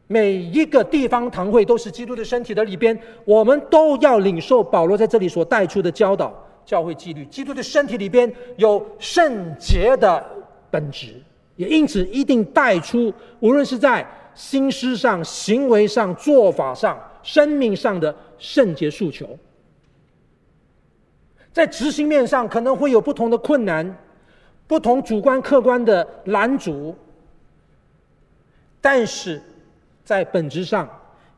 [0.07, 6.33] 每一个地方堂会都是基督的身体的里边，我们都要领受保罗在这里所带出的教导，
[6.65, 7.25] 教会纪律。
[7.25, 10.23] 基督的身体里边有圣洁的
[10.69, 11.15] 本质。
[11.55, 19.25] 也因此，一定带出，无论是在心思上、行为上、做法上、生命上的圣洁诉求。
[21.53, 23.97] 在执行面上，可能会有不同的困难，
[24.67, 26.93] 不同主观客观的拦阻，
[28.81, 29.41] 但是
[30.05, 30.87] 在本质上，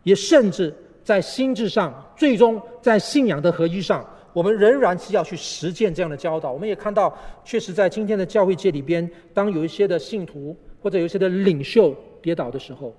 [0.03, 0.71] 也甚至
[1.03, 6.51] 在心智上，最终在信仰的合一上，我们仍然是要去实践这样的教导。
[6.51, 12.93] 我们也看到，确实在今天的教会界里边，当有一些的信徒或者有一些的领袖跌倒的时候，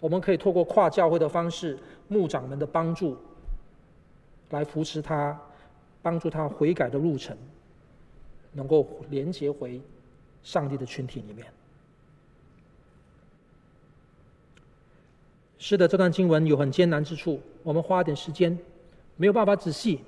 [0.00, 3.16] 我们可以透过跨教会的方式，牧长们的帮助，
[4.50, 5.40] 来扶持他，
[6.02, 7.36] 帮助他悔改的路程，
[8.52, 9.80] 能够连接回
[10.42, 11.46] 上帝的群体里面。
[15.58, 18.56] 是的，这段经文有很艰难之处，我们花点时间，
[19.16, 20.00] 没有办法仔细。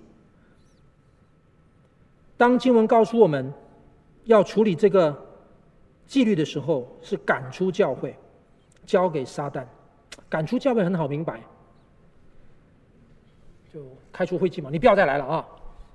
[2.37, 3.53] 当经文告诉我们
[4.25, 5.17] 要处理这个
[6.07, 8.17] 纪律的时候，是赶出教会，
[8.87, 9.65] 交给撒旦。
[10.29, 11.41] 赶出教会很好明白，
[13.73, 13.81] 就
[14.13, 15.47] 开除会籍嘛，你不要再来了啊！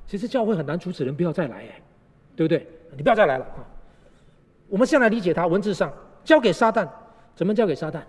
[0.07, 1.81] 其实教会很难阻止人不要再来，哎，
[2.35, 2.67] 对不对？
[2.95, 3.63] 你不要再来了啊！
[4.67, 5.91] 我们先来理解它，文字上
[6.25, 6.87] 交给撒旦，
[7.35, 8.01] 怎么交给撒旦？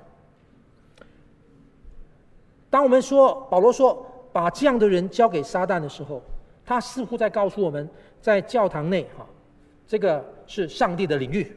[2.76, 6.22] 当我们说保罗说把这样的人交给撒旦的时候，
[6.62, 7.88] 他似乎在告诉我们，
[8.20, 9.26] 在教堂内哈，
[9.86, 11.56] 这个是上帝的领域。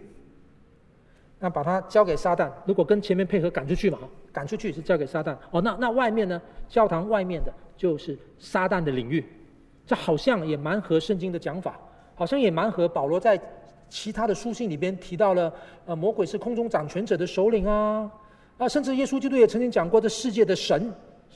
[1.37, 3.99] 那把他交给撒旦，如果跟前面配合赶出去嘛，
[4.31, 5.35] 赶出去是交给撒旦。
[5.51, 6.41] 哦，那那外面呢？
[6.69, 9.25] 教堂外面的就是撒旦的领域，
[9.85, 11.77] 这好像也蛮合圣经的讲法，
[12.15, 13.37] 好像也蛮合保罗在
[13.89, 15.53] 其他的书信里边提到了，
[15.85, 18.09] 呃，魔鬼是空中掌权者的首领啊，
[18.57, 20.89] 啊，甚至耶稣基督也曾经讲过这世界的神。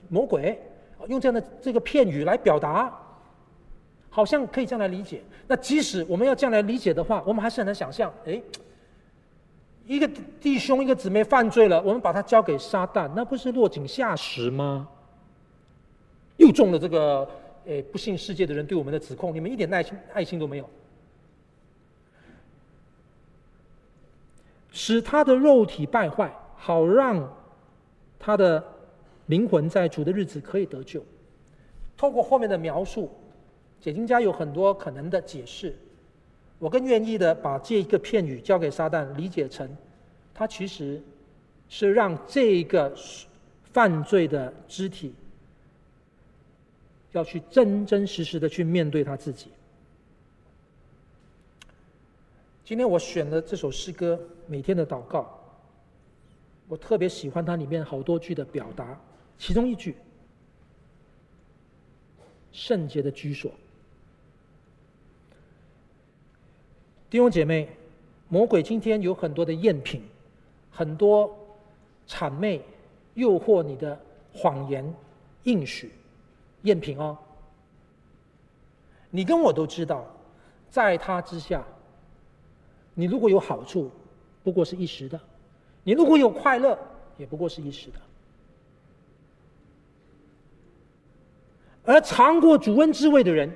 [0.10, 0.60] 魔鬼
[1.08, 2.94] 用这样的这个片语来表达，
[4.10, 5.22] 好像可以这样来理解。
[5.48, 8.14] 那即使我们要这样来理解的话，我们还是很难想象。
[8.24, 8.42] 诶，
[9.86, 14.88] 一个弟兄、一个姊妹犯罪了，我们把他交给撒旦，那不是落井下石吗？
[16.38, 17.28] 又中了这个
[17.66, 20.70] 诶不信世界的人对我们的指控，你们一点耐心、爱心都没有，
[24.72, 27.30] 使他的肉体败坏，好让
[28.18, 28.64] 他的。
[29.28, 31.04] 灵魂在主的日子可以得救。
[31.96, 33.10] 透过后面的描述，
[33.80, 35.76] 解经家有很多可能的解释。
[36.60, 39.70] 我更愿意的把这一个片语交给撒旦，理解成，
[40.34, 41.02] 他其实
[41.68, 42.96] 是让这个
[43.72, 45.14] 犯罪的肢体
[47.12, 49.48] 要去真真实实的去面对他自己。
[52.64, 54.16] 今天我选了这首诗歌
[54.48, 55.22] 《每天的祷告》，
[56.70, 58.98] 我特别喜欢它里面好多句的表达。
[59.38, 59.96] 其中一句
[62.52, 63.52] ：“圣洁的居所。”
[67.10, 67.70] 弟兄姐妹，
[68.30, 70.02] 魔鬼今天有很多的赝品，
[70.72, 71.38] 很多
[72.08, 72.62] 谄媚、
[73.14, 74.00] 诱惑你的
[74.34, 74.94] 谎言、
[75.44, 75.92] 应许，
[76.64, 77.18] 赝品哦。
[79.12, 80.08] 你跟我都知道，
[80.72, 81.64] 在他之下，
[82.96, 83.92] 你如果有好处，
[84.44, 85.20] 不过是一时的；
[85.84, 86.76] 你如果有快乐，
[87.18, 88.00] 也不过是一时的。
[91.86, 93.52] 而尝过主恩滋味的人，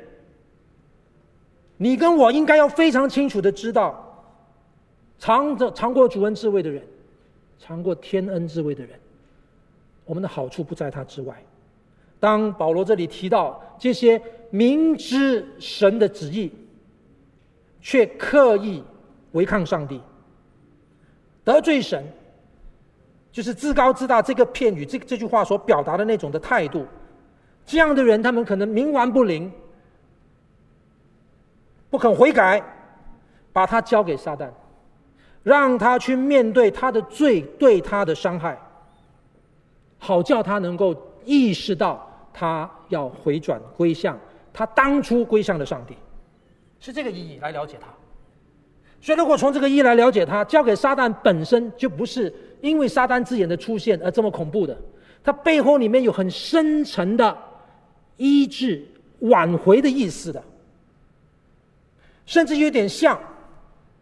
[1.77, 4.03] 你跟我应该要非常清楚的知道，
[5.17, 6.83] 尝着尝过主恩滋味的人，
[7.57, 8.99] 尝过天恩滋味的人，
[10.03, 11.41] 我们的好处不在他之外。
[12.19, 16.51] 当保罗这里提到这些明知神的旨意，
[17.79, 18.83] 却刻意
[19.31, 20.01] 违抗上帝、
[21.45, 22.03] 得罪神，
[23.31, 26.85] 就是自高自大这个片语，这这句话所表达的那种的态度。
[27.67, 29.51] 这样的人，他们可能冥顽不灵，
[31.89, 32.63] 不肯悔改，
[33.51, 34.49] 把他交给撒旦，
[35.43, 38.57] 让他去面对他的罪对他的伤害，
[39.97, 40.95] 好叫他能够
[41.25, 44.17] 意识到他要回转归向
[44.53, 45.93] 他当初归向的上帝，
[46.79, 47.87] 是这个意义来了解他。
[49.01, 54.75] 所以，如果从这个意义来了解他，交给撒旦本身就不是因为撒旦字眼的出现而这么恐怖的，
[55.21, 57.37] 他背后里面有很深沉的。
[58.17, 58.85] 医治、
[59.19, 60.43] 挽回的意思的，
[62.25, 63.19] 甚至有点像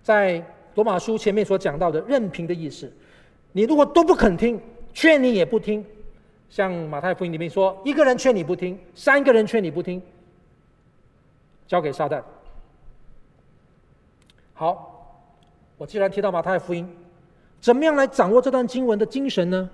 [0.01, 0.43] 在
[0.73, 2.91] 罗马书前面所讲到的任凭的意思。
[3.51, 4.59] 你如果都不肯听，
[4.93, 5.85] 劝你也不听，
[6.49, 10.01] 像马太福音里面说，一个人劝你不听，三个人劝你不听，
[11.67, 12.21] 交给撒旦。
[14.53, 15.21] 好，
[15.77, 16.89] 我既然提到马太福音，
[17.61, 19.69] 怎么样来掌握这段经文的精神呢？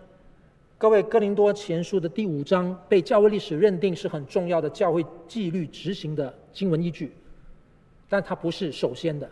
[0.81, 7.13] 各位，哥林多前书的第五章被教会历史认定是很重要的教会纪律执行的经文依据，
[8.09, 9.29] 但它不是首先的。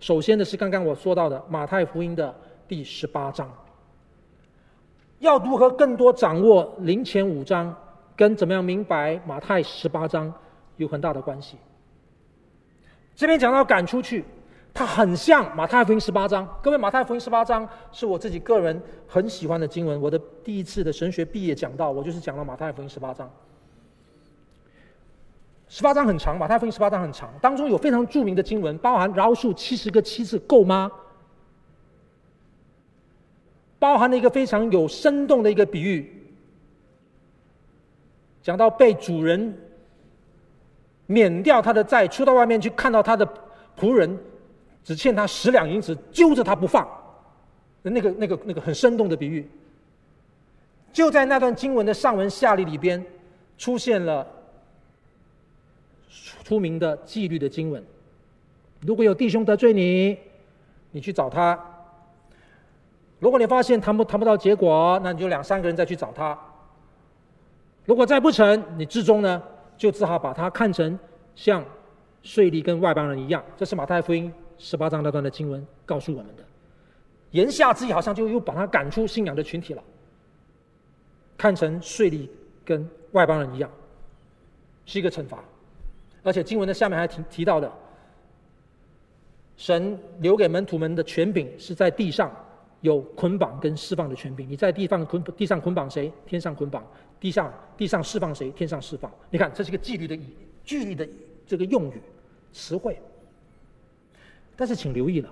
[0.00, 2.34] 首先的是刚刚我说到的马太福音的
[2.66, 3.46] 第十八章。
[5.18, 7.76] 要如何更多掌握林前五章，
[8.16, 10.32] 跟怎么样明白马太十八章
[10.78, 11.58] 有很大的关系。
[13.14, 14.24] 这边讲到赶出去，
[14.74, 16.46] 它很像马太福音十八章。
[16.62, 20.00] 各位，马太福音十八章是我自己个人很喜欢的经文。
[20.00, 23.28] 我的第一次的神学毕业讲到，我就是讲了马太福音十八章。
[25.68, 30.90] 十八章很长，马太福音十八章很长，当中有非常著名的经文，包含饶恕七十个七次够吗？
[33.80, 36.24] 包含了一个非常有生动的一个比喻，
[38.42, 39.58] 讲到被主人
[41.06, 43.28] 免掉他的债，出到外面去看到他的
[43.76, 44.16] 仆人。
[44.88, 46.88] 只欠他十两银子，揪着他不放，
[47.82, 49.46] 那个、那个、那个很生动的比喻，
[50.94, 53.04] 就在那段经文的上文下理里边，
[53.58, 54.26] 出现了
[56.42, 57.84] 出名的纪律的经文。
[58.80, 60.16] 如果有弟兄得罪你，
[60.90, 61.54] 你去找他；
[63.18, 66.38] 如果你发现谈不谈不到结果，那你就两三个人再去找他。
[67.84, 69.42] 如果再不成，你至终呢，
[69.76, 70.98] 就只好把他看成
[71.34, 71.62] 像
[72.22, 73.44] 税吏跟外邦人一样。
[73.54, 74.32] 这是马太福音。
[74.58, 76.44] 十八章那段的经文告诉我们的，
[77.30, 79.82] 言下之意好像就又把他赶出信仰的群体了，
[81.36, 82.28] 看成税吏
[82.64, 83.70] 跟外邦人一样，
[84.84, 85.42] 是一个惩罚。
[86.22, 87.72] 而且经文的下面还提提到的，
[89.56, 92.30] 神留给门徒们的权柄是在地上
[92.80, 94.48] 有捆绑跟释放的权柄。
[94.48, 96.82] 你在地上捆地上捆绑谁，天上捆绑；
[97.20, 99.10] 地上地上释放谁，天上释放。
[99.30, 100.18] 你看，这是一个纪律的
[100.64, 101.08] 纪律的
[101.46, 102.02] 这个用语
[102.52, 103.00] 词汇。
[104.60, 105.30] 但是，请留意了，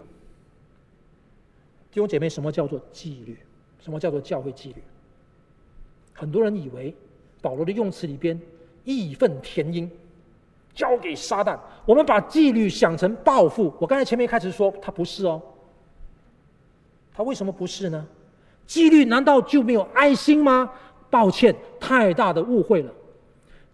[1.91, 3.37] 弟兄姐妹，什么叫做纪律？
[3.81, 4.77] 什么叫做教会纪律？
[6.13, 6.95] 很多人以为
[7.43, 8.41] 保罗的用词里边
[8.85, 9.91] 义愤填膺，
[10.73, 11.59] 交给撒旦。
[11.85, 13.75] 我们把纪律想成报复。
[13.81, 15.43] 我刚才前面开始说，他不是哦。
[17.13, 18.07] 他为什么不是呢？
[18.65, 20.71] 纪律难道就没有爱心吗？
[21.11, 22.93] 抱歉，太大的误会了。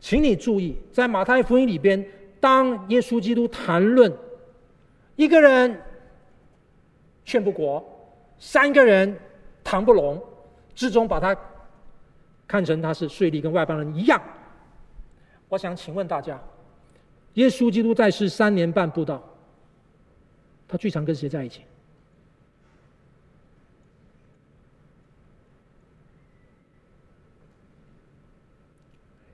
[0.01, 2.03] 请你注意，在马太福音里边，
[2.41, 4.11] 当耶稣基督谈论。
[5.17, 5.81] 一个人
[7.25, 7.85] 劝不过，
[8.39, 9.19] 三个人
[9.63, 10.23] 谈不拢，
[10.75, 11.37] 最终把他
[12.47, 14.21] 看成他是税吏跟外邦人一样。
[15.49, 16.41] 我想请问大家，
[17.35, 19.23] 耶稣基督在世三年半布道，
[20.67, 21.63] 他最常跟谁在一起？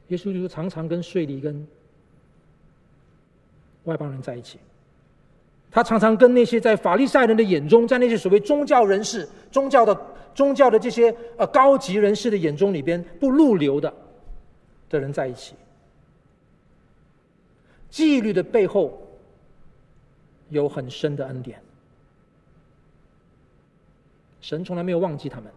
[0.08, 1.66] 耶稣基督常常跟税吏跟
[3.84, 4.58] 外邦人在一起。
[5.78, 9.96] 他常常跟那些在法利赛人的眼中，在那些所谓宗教人士、宗教的
[10.34, 13.94] 宗教的这些呃高级人士的眼中里边不入流的
[14.90, 15.54] 的人在一起。
[17.90, 19.00] 纪律的背后
[20.48, 21.62] 有很深的恩典，
[24.40, 25.48] 神从来没有忘记他们。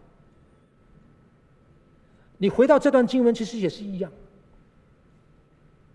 [2.38, 4.12] 你回到这段经文，其实也是一样。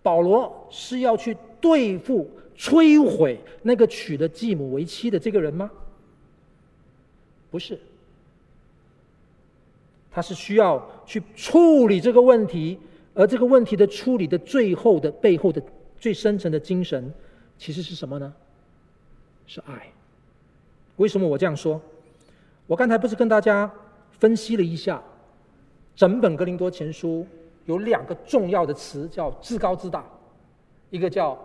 [0.04, 2.30] 保罗是要去对付。
[2.58, 5.70] 摧毁那个娶了继母为妻的这个人吗？
[7.52, 7.80] 不是，
[10.10, 12.80] 他是需要去处理这个问题，
[13.14, 15.62] 而这个问题的处理的最后的背后的
[16.00, 17.14] 最深层的精神，
[17.58, 18.34] 其实是什么呢？
[19.46, 19.88] 是爱。
[20.96, 21.80] 为什么我这样说？
[22.66, 23.72] 我刚才不是跟大家
[24.12, 25.02] 分析了一下，
[25.96, 27.26] 整本格林多前书
[27.66, 30.04] 有两个重要的词，叫自高自大，
[30.90, 31.38] 一个叫。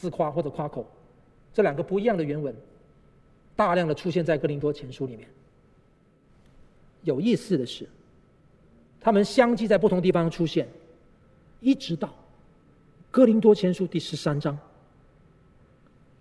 [0.00, 0.86] 自夸或者夸口，
[1.52, 2.54] 这两个不一样的原文，
[3.54, 5.28] 大量的出现在哥林多前书里面。
[7.02, 7.86] 有意思的是，
[8.98, 10.66] 他们相继在不同地方出现，
[11.60, 12.14] 一直到
[13.10, 14.58] 哥林多前书第十三章，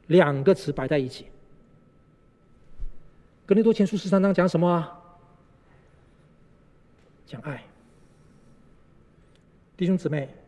[0.07, 1.27] 两个词摆在一起。
[3.45, 5.01] 哥林多前书十三章讲什么啊？
[7.25, 7.63] 讲爱，
[9.77, 10.38] 弟兄姊妹。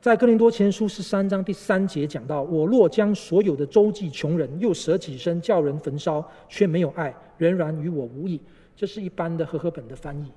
[0.00, 8.40] 在哥林多前书十三章第三节讲到：“我若将所有的周济穷人，又舍己身叫人焚烧，却没有爱，仍然与我无益。”
[8.74, 10.32] 这是一般的和合本的翻译。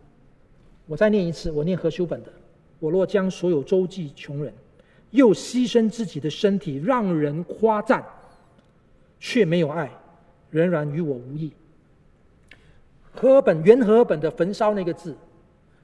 [0.86, 2.30] 我再念一次，我念和修本的
[2.78, 4.54] ：“我若将所有周济穷人，
[5.12, 8.04] 又牺牲自己的身体让人夸赞，
[9.18, 9.90] 却没有爱，
[10.50, 11.54] 仍然与我无益。”
[13.16, 15.16] 和合本原和合本的“焚烧”那个字，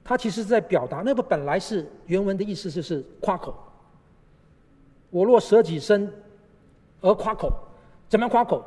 [0.04, 3.56] 它其实在表达那个本来是原文的意思，就是夸口。
[5.10, 6.10] 我若舍己身
[7.00, 7.52] 而夸口，
[8.08, 8.64] 怎么样夸口？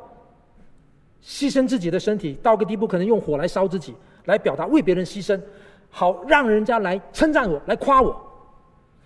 [1.22, 3.94] 牺牲自己的身体到个地步，可能用火来烧自己，
[4.26, 5.40] 来表达为别人牺牲，
[5.88, 8.14] 好让人家来称赞我，来夸我。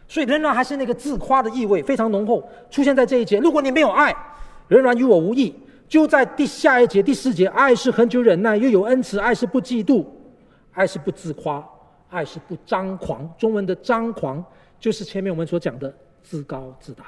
[0.09, 3.39] 所以仍然还是那个自夸的意味非常浓厚，出现在这一节。
[3.39, 4.14] 如果你没有爱，
[4.66, 5.55] 仍然与我无益。
[5.86, 10.05] 就在第下一节第四节，爱是恒久忍耐，又有恩慈；爱是不嫉妒，
[10.72, 11.66] 爱是不自夸，
[12.11, 13.32] 爱是不张狂。
[13.39, 14.45] 中文的张狂，
[14.80, 17.05] 就是前面我们所讲的自高自大。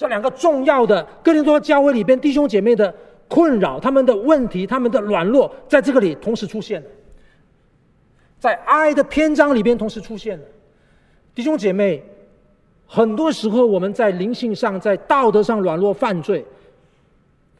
[0.00, 2.90] 这两个重要的哥林多教会里边弟兄姐妹的
[3.28, 6.82] 困扰、他们的问题、他们的软弱，在这个里同时出现，
[8.38, 10.44] 在爱的篇章里边同时出现了。
[11.34, 12.02] 弟兄姐妹，
[12.86, 16.46] 很多时候我们在灵性上、在道德上软弱犯罪，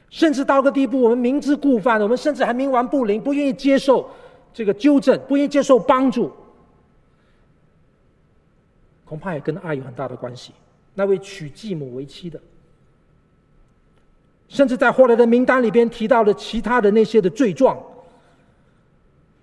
[0.08, 4.08] 甚至到个地步，我们明知故犯，我们甚至还冥顽不灵，不愿意接受
[4.54, 6.32] 这个纠正，不愿意接受帮助。
[9.04, 10.54] 恐怕也跟爱有很大的关系。
[11.00, 12.38] 那位娶继母为妻的，
[14.48, 17.82] 甚至在后来的名单里边提到了其他的那些的罪状。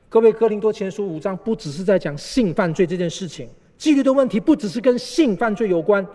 [0.07, 6.05] 各位，哥林多前书五章不只是在讲性犯罪这件事情，纪律的问题不只是跟性犯罪有关，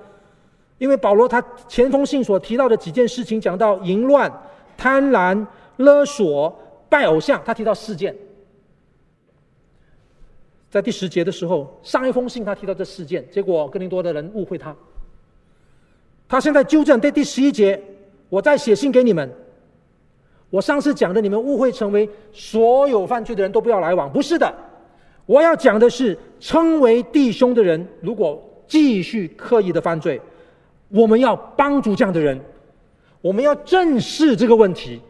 [0.79, 4.33] 因为保罗他前封信所提到的几件事情，讲到淫乱、
[4.77, 5.45] 贪婪、
[5.79, 6.57] 勒索、
[6.89, 8.15] 拜偶像，他提到四件。
[10.71, 14.75] 在第十节的时候，上一封信他提到这四件，结果哥林多的人误会他。
[16.33, 17.79] 他现在纠正，在第十一节，
[18.31, 19.31] 我再写信给你们。
[20.49, 24.51] 我上次讲的，你们误会成为所有犯罪的人都不要来往，不是的。
[25.27, 30.19] 我要讲的是，称为弟兄的人，如果继续刻意的犯罪，
[30.89, 32.41] 我们要帮助这样的人，
[33.21, 35.03] 我们要正视这个问题。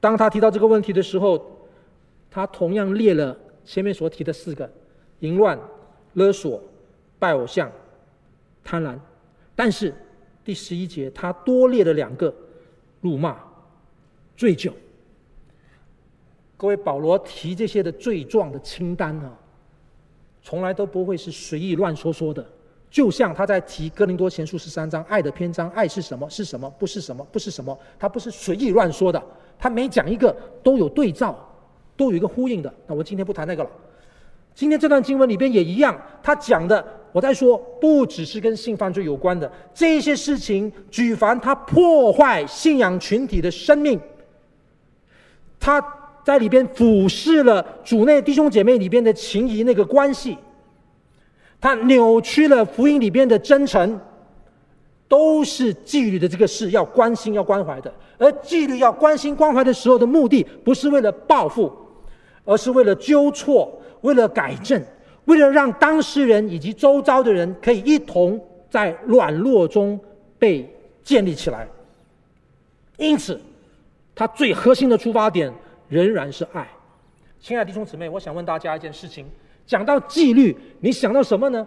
[0.00, 1.60] 当他提到这个问题的时候，
[2.30, 4.66] 他同样列了前面所提的四个：
[5.18, 5.58] 淫乱、
[6.14, 6.58] 勒索、
[7.18, 7.70] 拜偶像、
[8.62, 8.98] 贪婪。
[9.54, 9.94] 但是
[10.44, 12.34] 第十一节他多列了两个：
[13.00, 13.36] 辱骂、
[14.36, 14.72] 醉酒。
[16.56, 19.32] 各位，保罗提这些的罪状的清单呢，
[20.42, 22.46] 从来都不会是随意乱说说的。
[22.90, 26.28] 就像他在提哥林多前书十三章爱的篇章，爱是什么？
[26.30, 26.68] 是什么？
[26.78, 27.24] 不是什么？
[27.32, 27.78] 不是什么？
[27.98, 29.22] 他不是随意乱说的，
[29.58, 31.48] 他每讲一个都有对照。
[31.94, 33.70] 都有一个呼应的，那我今天不谈那个了。
[34.54, 44.00] 今天这段经文里边也一样，他讲的，我在说，不只是跟性犯罪有关的这些事情，举凡他破坏信仰群体的生命，
[45.60, 45.84] 他
[46.24, 50.36] 在里边俯视了主内弟兄姐妹里边的情谊那个关系，
[51.60, 54.00] 他扭曲了福音里边的真诚，
[55.06, 61.70] 都是纪律的这个事要关心要关怀的，而纪律要关心关怀的时候的目的，不是为了报复。
[62.44, 64.82] 而是为了纠错，为了改正，
[65.26, 69.98] 为了让当事人以及周遭的人可以一同在软弱中
[70.38, 70.68] 被
[71.02, 71.68] 建立起来。
[72.96, 73.40] 因此，
[74.14, 75.52] 他最核心的出发点
[75.88, 76.68] 仍然是爱。
[77.40, 79.26] 亲爱的弟兄姊妹，我想问大家一件事情：
[79.66, 81.66] 讲到纪律，你想到什么呢？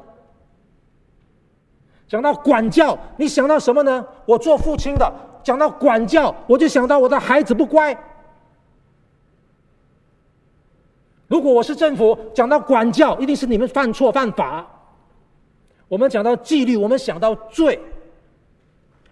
[2.07, 4.05] 讲到管教，你想到什么呢？
[4.25, 5.11] 我做父亲的，
[5.43, 7.97] 讲到管教，我就想到我的孩子不乖。
[11.27, 14.65] 如果我是政府，讲到管教，一定是你们犯错犯法。
[15.87, 17.79] 我们讲到纪律，我们想到罪。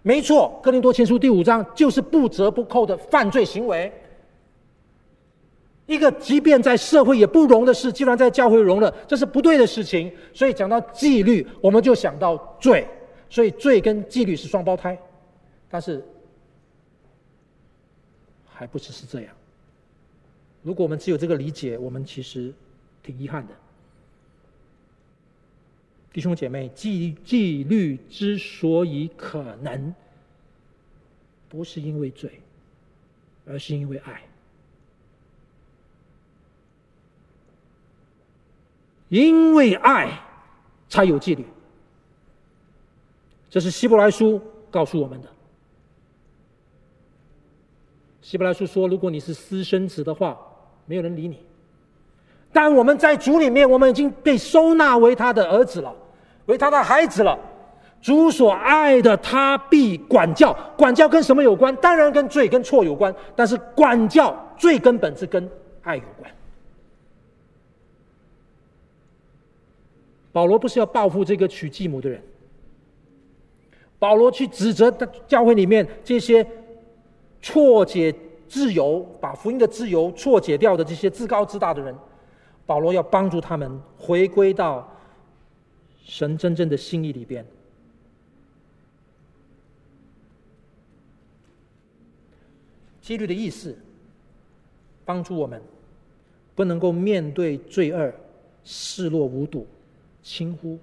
[0.02, 3.92] 没错，哥林多前书第五章就是不折不扣的犯罪行为。
[5.86, 10.12] 一个即便在社会也不容的事，既然在教会容了，这是不对的事情。
[10.32, 12.86] 所以讲到纪律，我们就想到罪。
[13.28, 14.96] 所以罪跟纪律是双胞胎，
[15.68, 16.02] 但是
[18.46, 19.34] 还不只是这样。
[20.64, 22.52] 如果我们只有这个理解，我们其实
[23.02, 23.54] 挺遗憾的。
[26.10, 29.94] 弟兄姐妹，纪纪律之所以可能，
[31.50, 32.40] 不是因为罪，
[33.46, 34.22] 而是因为爱。
[39.10, 40.18] 因为爱，
[40.88, 41.44] 才有纪律。
[43.50, 44.40] 这是希伯来书
[44.70, 45.28] 告诉我们的。
[48.22, 50.40] 希伯来书说：“如果你是私生子的话。”
[50.86, 51.38] 没有人理你，
[52.52, 55.94] 但我们在主里面，我们已经被收纳为他的儿子了，
[56.46, 57.38] 为他的孩子了。
[58.02, 60.54] 主所爱的，他必管教。
[60.76, 61.74] 管教跟什么有关？
[61.76, 63.14] 当然跟罪跟错有关。
[63.34, 66.30] 但是管教最根本是跟爱有关。
[70.32, 72.20] 保罗不是要报复这个娶继母的人，
[73.98, 74.90] 保罗去指责
[75.26, 76.46] 教会里面这些
[77.40, 78.14] 错解。
[78.48, 81.94] 自由，把福音的自由错解掉的这些自高自大的人，
[82.66, 84.88] 保罗要帮助他们回归到
[86.04, 87.44] 神真正的心意里边。
[93.00, 93.76] 纪律的意思，
[95.04, 95.60] 帮助我们
[96.54, 98.12] 不能够面对罪恶
[98.64, 99.66] 视若无睹、
[100.22, 100.78] 轻忽、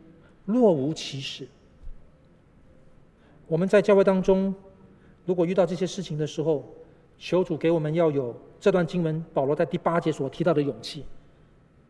[0.45, 1.47] 若无其事。
[3.47, 4.53] 我们在教会当中，
[5.25, 6.63] 如果遇到这些事情的时候，
[7.21, 11.05] 求主给我们要有这段经文，保罗在第八节所提到的勇气，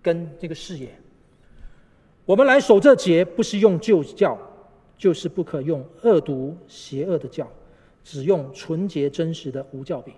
[0.01, 0.89] 跟这个视野。
[2.25, 4.38] 我们来守这节，不是用旧教、
[4.97, 7.49] 就是不可用恶毒邪恶的教，
[8.03, 10.13] 只用纯洁真实的无教饼。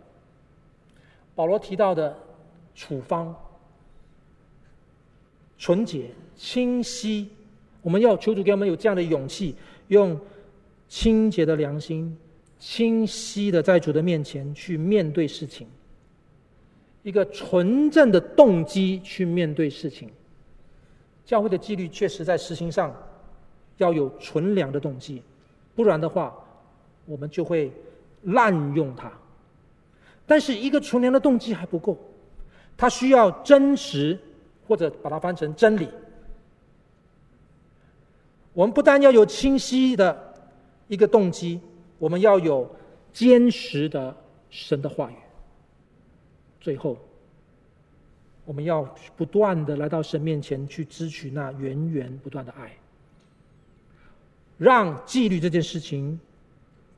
[1.35, 2.17] 保罗提到的
[2.73, 3.35] 处方，
[5.59, 7.29] 纯洁、清晰，
[7.83, 9.55] 我们要求主给我们有这样的勇气，
[9.89, 10.19] 用
[10.87, 12.17] 清洁的良心、
[12.63, 15.67] 清晰的在主的面前去面对事情，
[17.01, 20.09] 一个纯正的动机去面对事情。
[21.25, 22.95] 教会的纪律确实在实行上
[23.79, 25.21] 要有纯良的动机，
[25.75, 26.33] 不然的话，
[27.05, 27.69] 我们就会
[28.21, 29.11] 滥用它。
[30.25, 31.97] 但是一个纯良的动机还不够，
[32.77, 34.17] 它需要真实，
[34.65, 35.89] 或者把它翻成真理。
[38.53, 40.33] 我们不但要有清晰的
[40.87, 41.59] 一个动机，
[42.03, 42.69] 我们要有
[43.13, 44.13] 坚实的
[44.49, 45.15] 神的话语。
[46.59, 46.97] 最后，
[48.43, 48.83] 我们要
[49.15, 52.75] 不断的来到神面前去支取那源源不断的爱，
[54.57, 56.19] 让纪律这件事情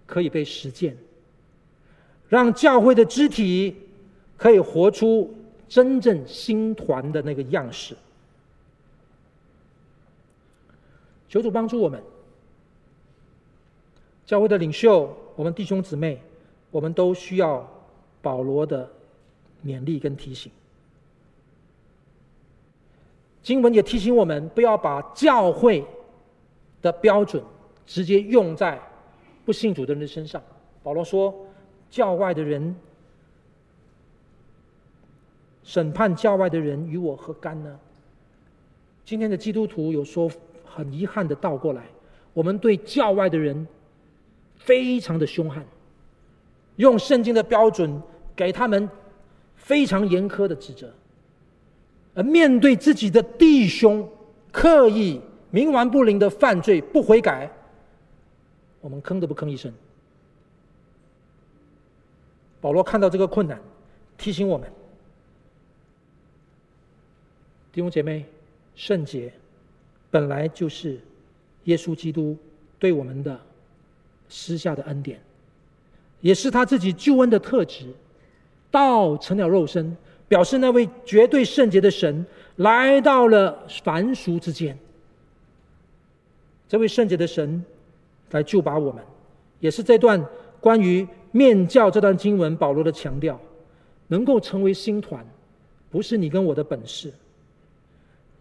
[0.08, 0.97] 可以被实践。
[2.28, 3.76] 让教会的肢体
[4.36, 5.32] 可以活出
[5.70, 7.95] 真正新团的那个样式。
[11.30, 12.01] 求主帮助我们，
[14.26, 16.19] 教会的领袖，我们弟兄姊妹，
[16.71, 17.65] 我们都需要
[18.21, 18.89] 保罗的
[19.65, 20.51] 勉励跟提醒。
[23.41, 25.86] 经文也提醒我们，不要把教会
[26.82, 27.43] 的标准
[27.86, 28.82] 直接用在
[29.45, 30.41] 不信主的人的身上。
[30.84, 31.34] 保罗说。
[31.88, 32.76] 教外的人，
[35.63, 37.80] 审判教外的人，与我何干呢？
[39.05, 40.30] 今天的基督徒有说
[40.65, 41.86] 很遗憾的倒过来，
[42.34, 43.65] 我们对教外的人
[44.66, 45.63] 非常的凶悍，
[46.78, 48.01] 用圣经的标准
[48.36, 48.89] 给他们
[49.55, 50.91] 非常严苛的指责，
[52.16, 54.09] 而面对自己的弟兄
[54.51, 55.22] 刻意
[55.53, 57.49] 冥顽不灵的犯罪不悔改，
[58.82, 59.72] 我们吭都不吭一声。
[62.59, 63.61] 保罗看到这个困难，
[64.18, 64.68] 提醒我们：
[67.72, 68.26] 弟兄姐妹，
[68.76, 69.32] 圣洁
[70.09, 70.99] 本来就是
[71.66, 72.36] 耶稣基督
[72.80, 73.39] 对我们的
[74.38, 75.17] 施下的恩典，
[76.19, 77.86] 也是他自己救恩的特质。
[78.69, 79.95] 道成了肉身，
[80.27, 82.25] 表示那位绝对圣洁的神
[82.57, 84.77] 来到了凡俗之间。
[86.67, 87.63] 这位圣洁的神
[88.31, 89.01] 来救拔我们，
[89.61, 90.21] 也是这段
[90.59, 91.07] 关于。
[91.31, 93.38] 面教这段经文，保罗的强调，
[94.07, 95.25] 能够成为新团，
[95.91, 97.11] 不是你跟我的本事，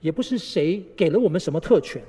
[0.01, 2.01] 也不是谁给了我们什么特权，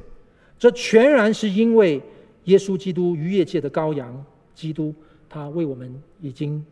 [0.60, 2.00] 这全然是因为
[2.46, 4.26] 耶稣基督逾越节的羔羊，
[4.56, 4.94] 基督
[5.30, 6.66] 他为我们已经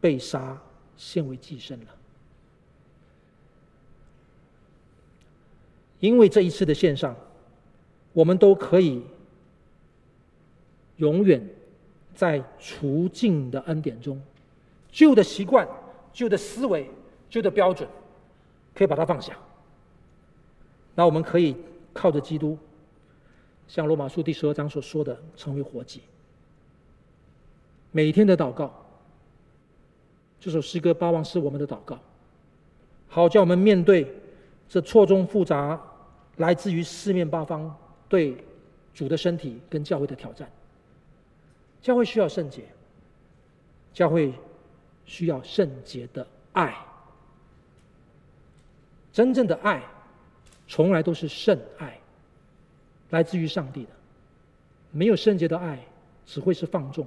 [0.00, 0.56] 被杀，
[0.96, 1.96] 献为祭牲了。
[5.98, 7.16] 因为这一次的献上，
[8.12, 9.02] 我们都可以
[10.98, 11.44] 永远。
[12.16, 14.22] 在除尽的恩典中，
[14.88, 15.66] 旧的习惯、
[16.12, 16.88] 旧的思维、
[17.28, 17.88] 旧的标准，
[18.72, 19.36] 可以把它放下。
[20.94, 21.56] 那我们可以
[21.92, 22.56] 靠着基督，
[23.68, 26.02] 像罗马书第十二章所说的，成为活祭。
[27.90, 28.72] 每天的祷告，
[30.40, 31.98] 这首诗歌，八望是我们的祷告，
[33.08, 34.12] 好叫我们面对
[34.68, 35.80] 这错综复杂、
[36.36, 37.74] 来自于四面八方
[38.08, 38.36] 对
[38.92, 40.50] 主的身体跟教会的挑战。
[41.80, 42.64] 教会需要圣洁，
[43.92, 44.32] 教会
[45.04, 46.74] 需要圣洁的爱。
[49.12, 49.82] 真正的爱，
[50.66, 52.00] 从来都是圣爱，
[53.10, 53.90] 来自于上帝的。
[54.90, 55.84] 没有圣洁的爱，
[56.24, 57.06] 只会是放纵，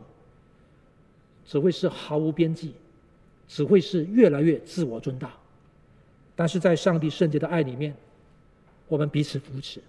[1.45, 2.73] 只会是毫无边际，
[3.47, 5.31] 只会是越来越自我尊大。
[6.35, 7.95] 但是在上帝圣洁的爱里面，
[8.87, 9.81] 我们彼此扶持，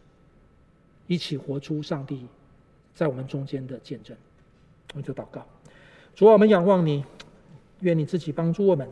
[1.06, 2.26] 一起活出上帝
[2.94, 4.16] 在我们中间的见证。
[4.92, 5.46] 我们就祷告，
[6.14, 7.04] 主啊，我们仰望你，
[7.80, 8.88] 愿你自己帮助我们，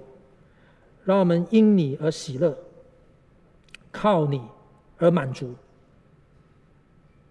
[1.05, 2.55] 让我们因你而喜乐，
[3.91, 4.43] 靠你
[4.99, 5.55] 而满足，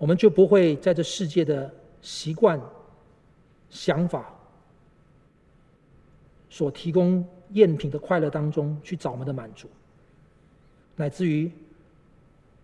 [0.05, 2.61] 我们就不会在这世界的习惯、
[3.71, 4.31] 想法
[6.47, 9.67] 所提供赝品的快乐当中去找我们的满足，
[10.95, 11.51] 乃至于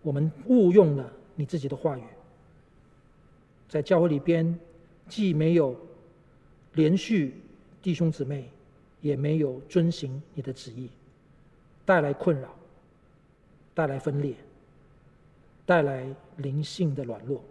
[0.02, 2.04] 我们误用了你自己的话语，
[3.68, 4.56] 在教会里边
[5.08, 5.76] 既没有。
[6.74, 7.34] 连续
[7.82, 8.48] 弟兄姊妹
[9.00, 10.88] 也没有遵行你的旨意，
[11.84, 12.54] 带来困扰，
[13.74, 14.36] 带来分裂，
[15.66, 16.06] 带来
[16.36, 17.42] 灵性的软弱。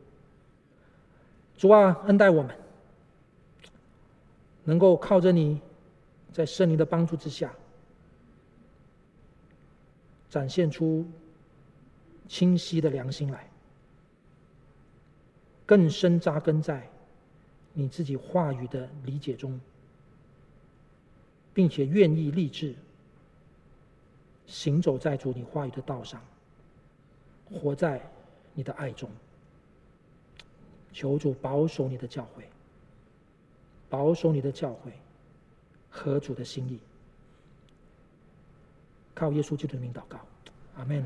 [1.57, 2.55] 主啊，恩待我们，
[4.63, 5.59] 能够靠着你，
[6.31, 7.53] 在圣灵的帮助之下，
[10.29, 11.05] 展现出
[12.27, 13.47] 清晰的良心来，
[15.65, 16.89] 更深扎根在
[17.73, 19.59] 你自己话语的理解中，
[21.53, 22.73] 并且愿意立志
[24.47, 26.19] 行走在主你话语的道上，
[27.53, 28.01] 活在
[28.53, 29.09] 你的爱中。
[30.93, 32.43] 求主保守你的教诲，
[33.89, 34.91] 保守你的教诲，
[35.89, 36.79] 合主的心意。
[39.15, 40.19] 靠耶稣基督的名祷告，
[40.75, 41.05] 阿门。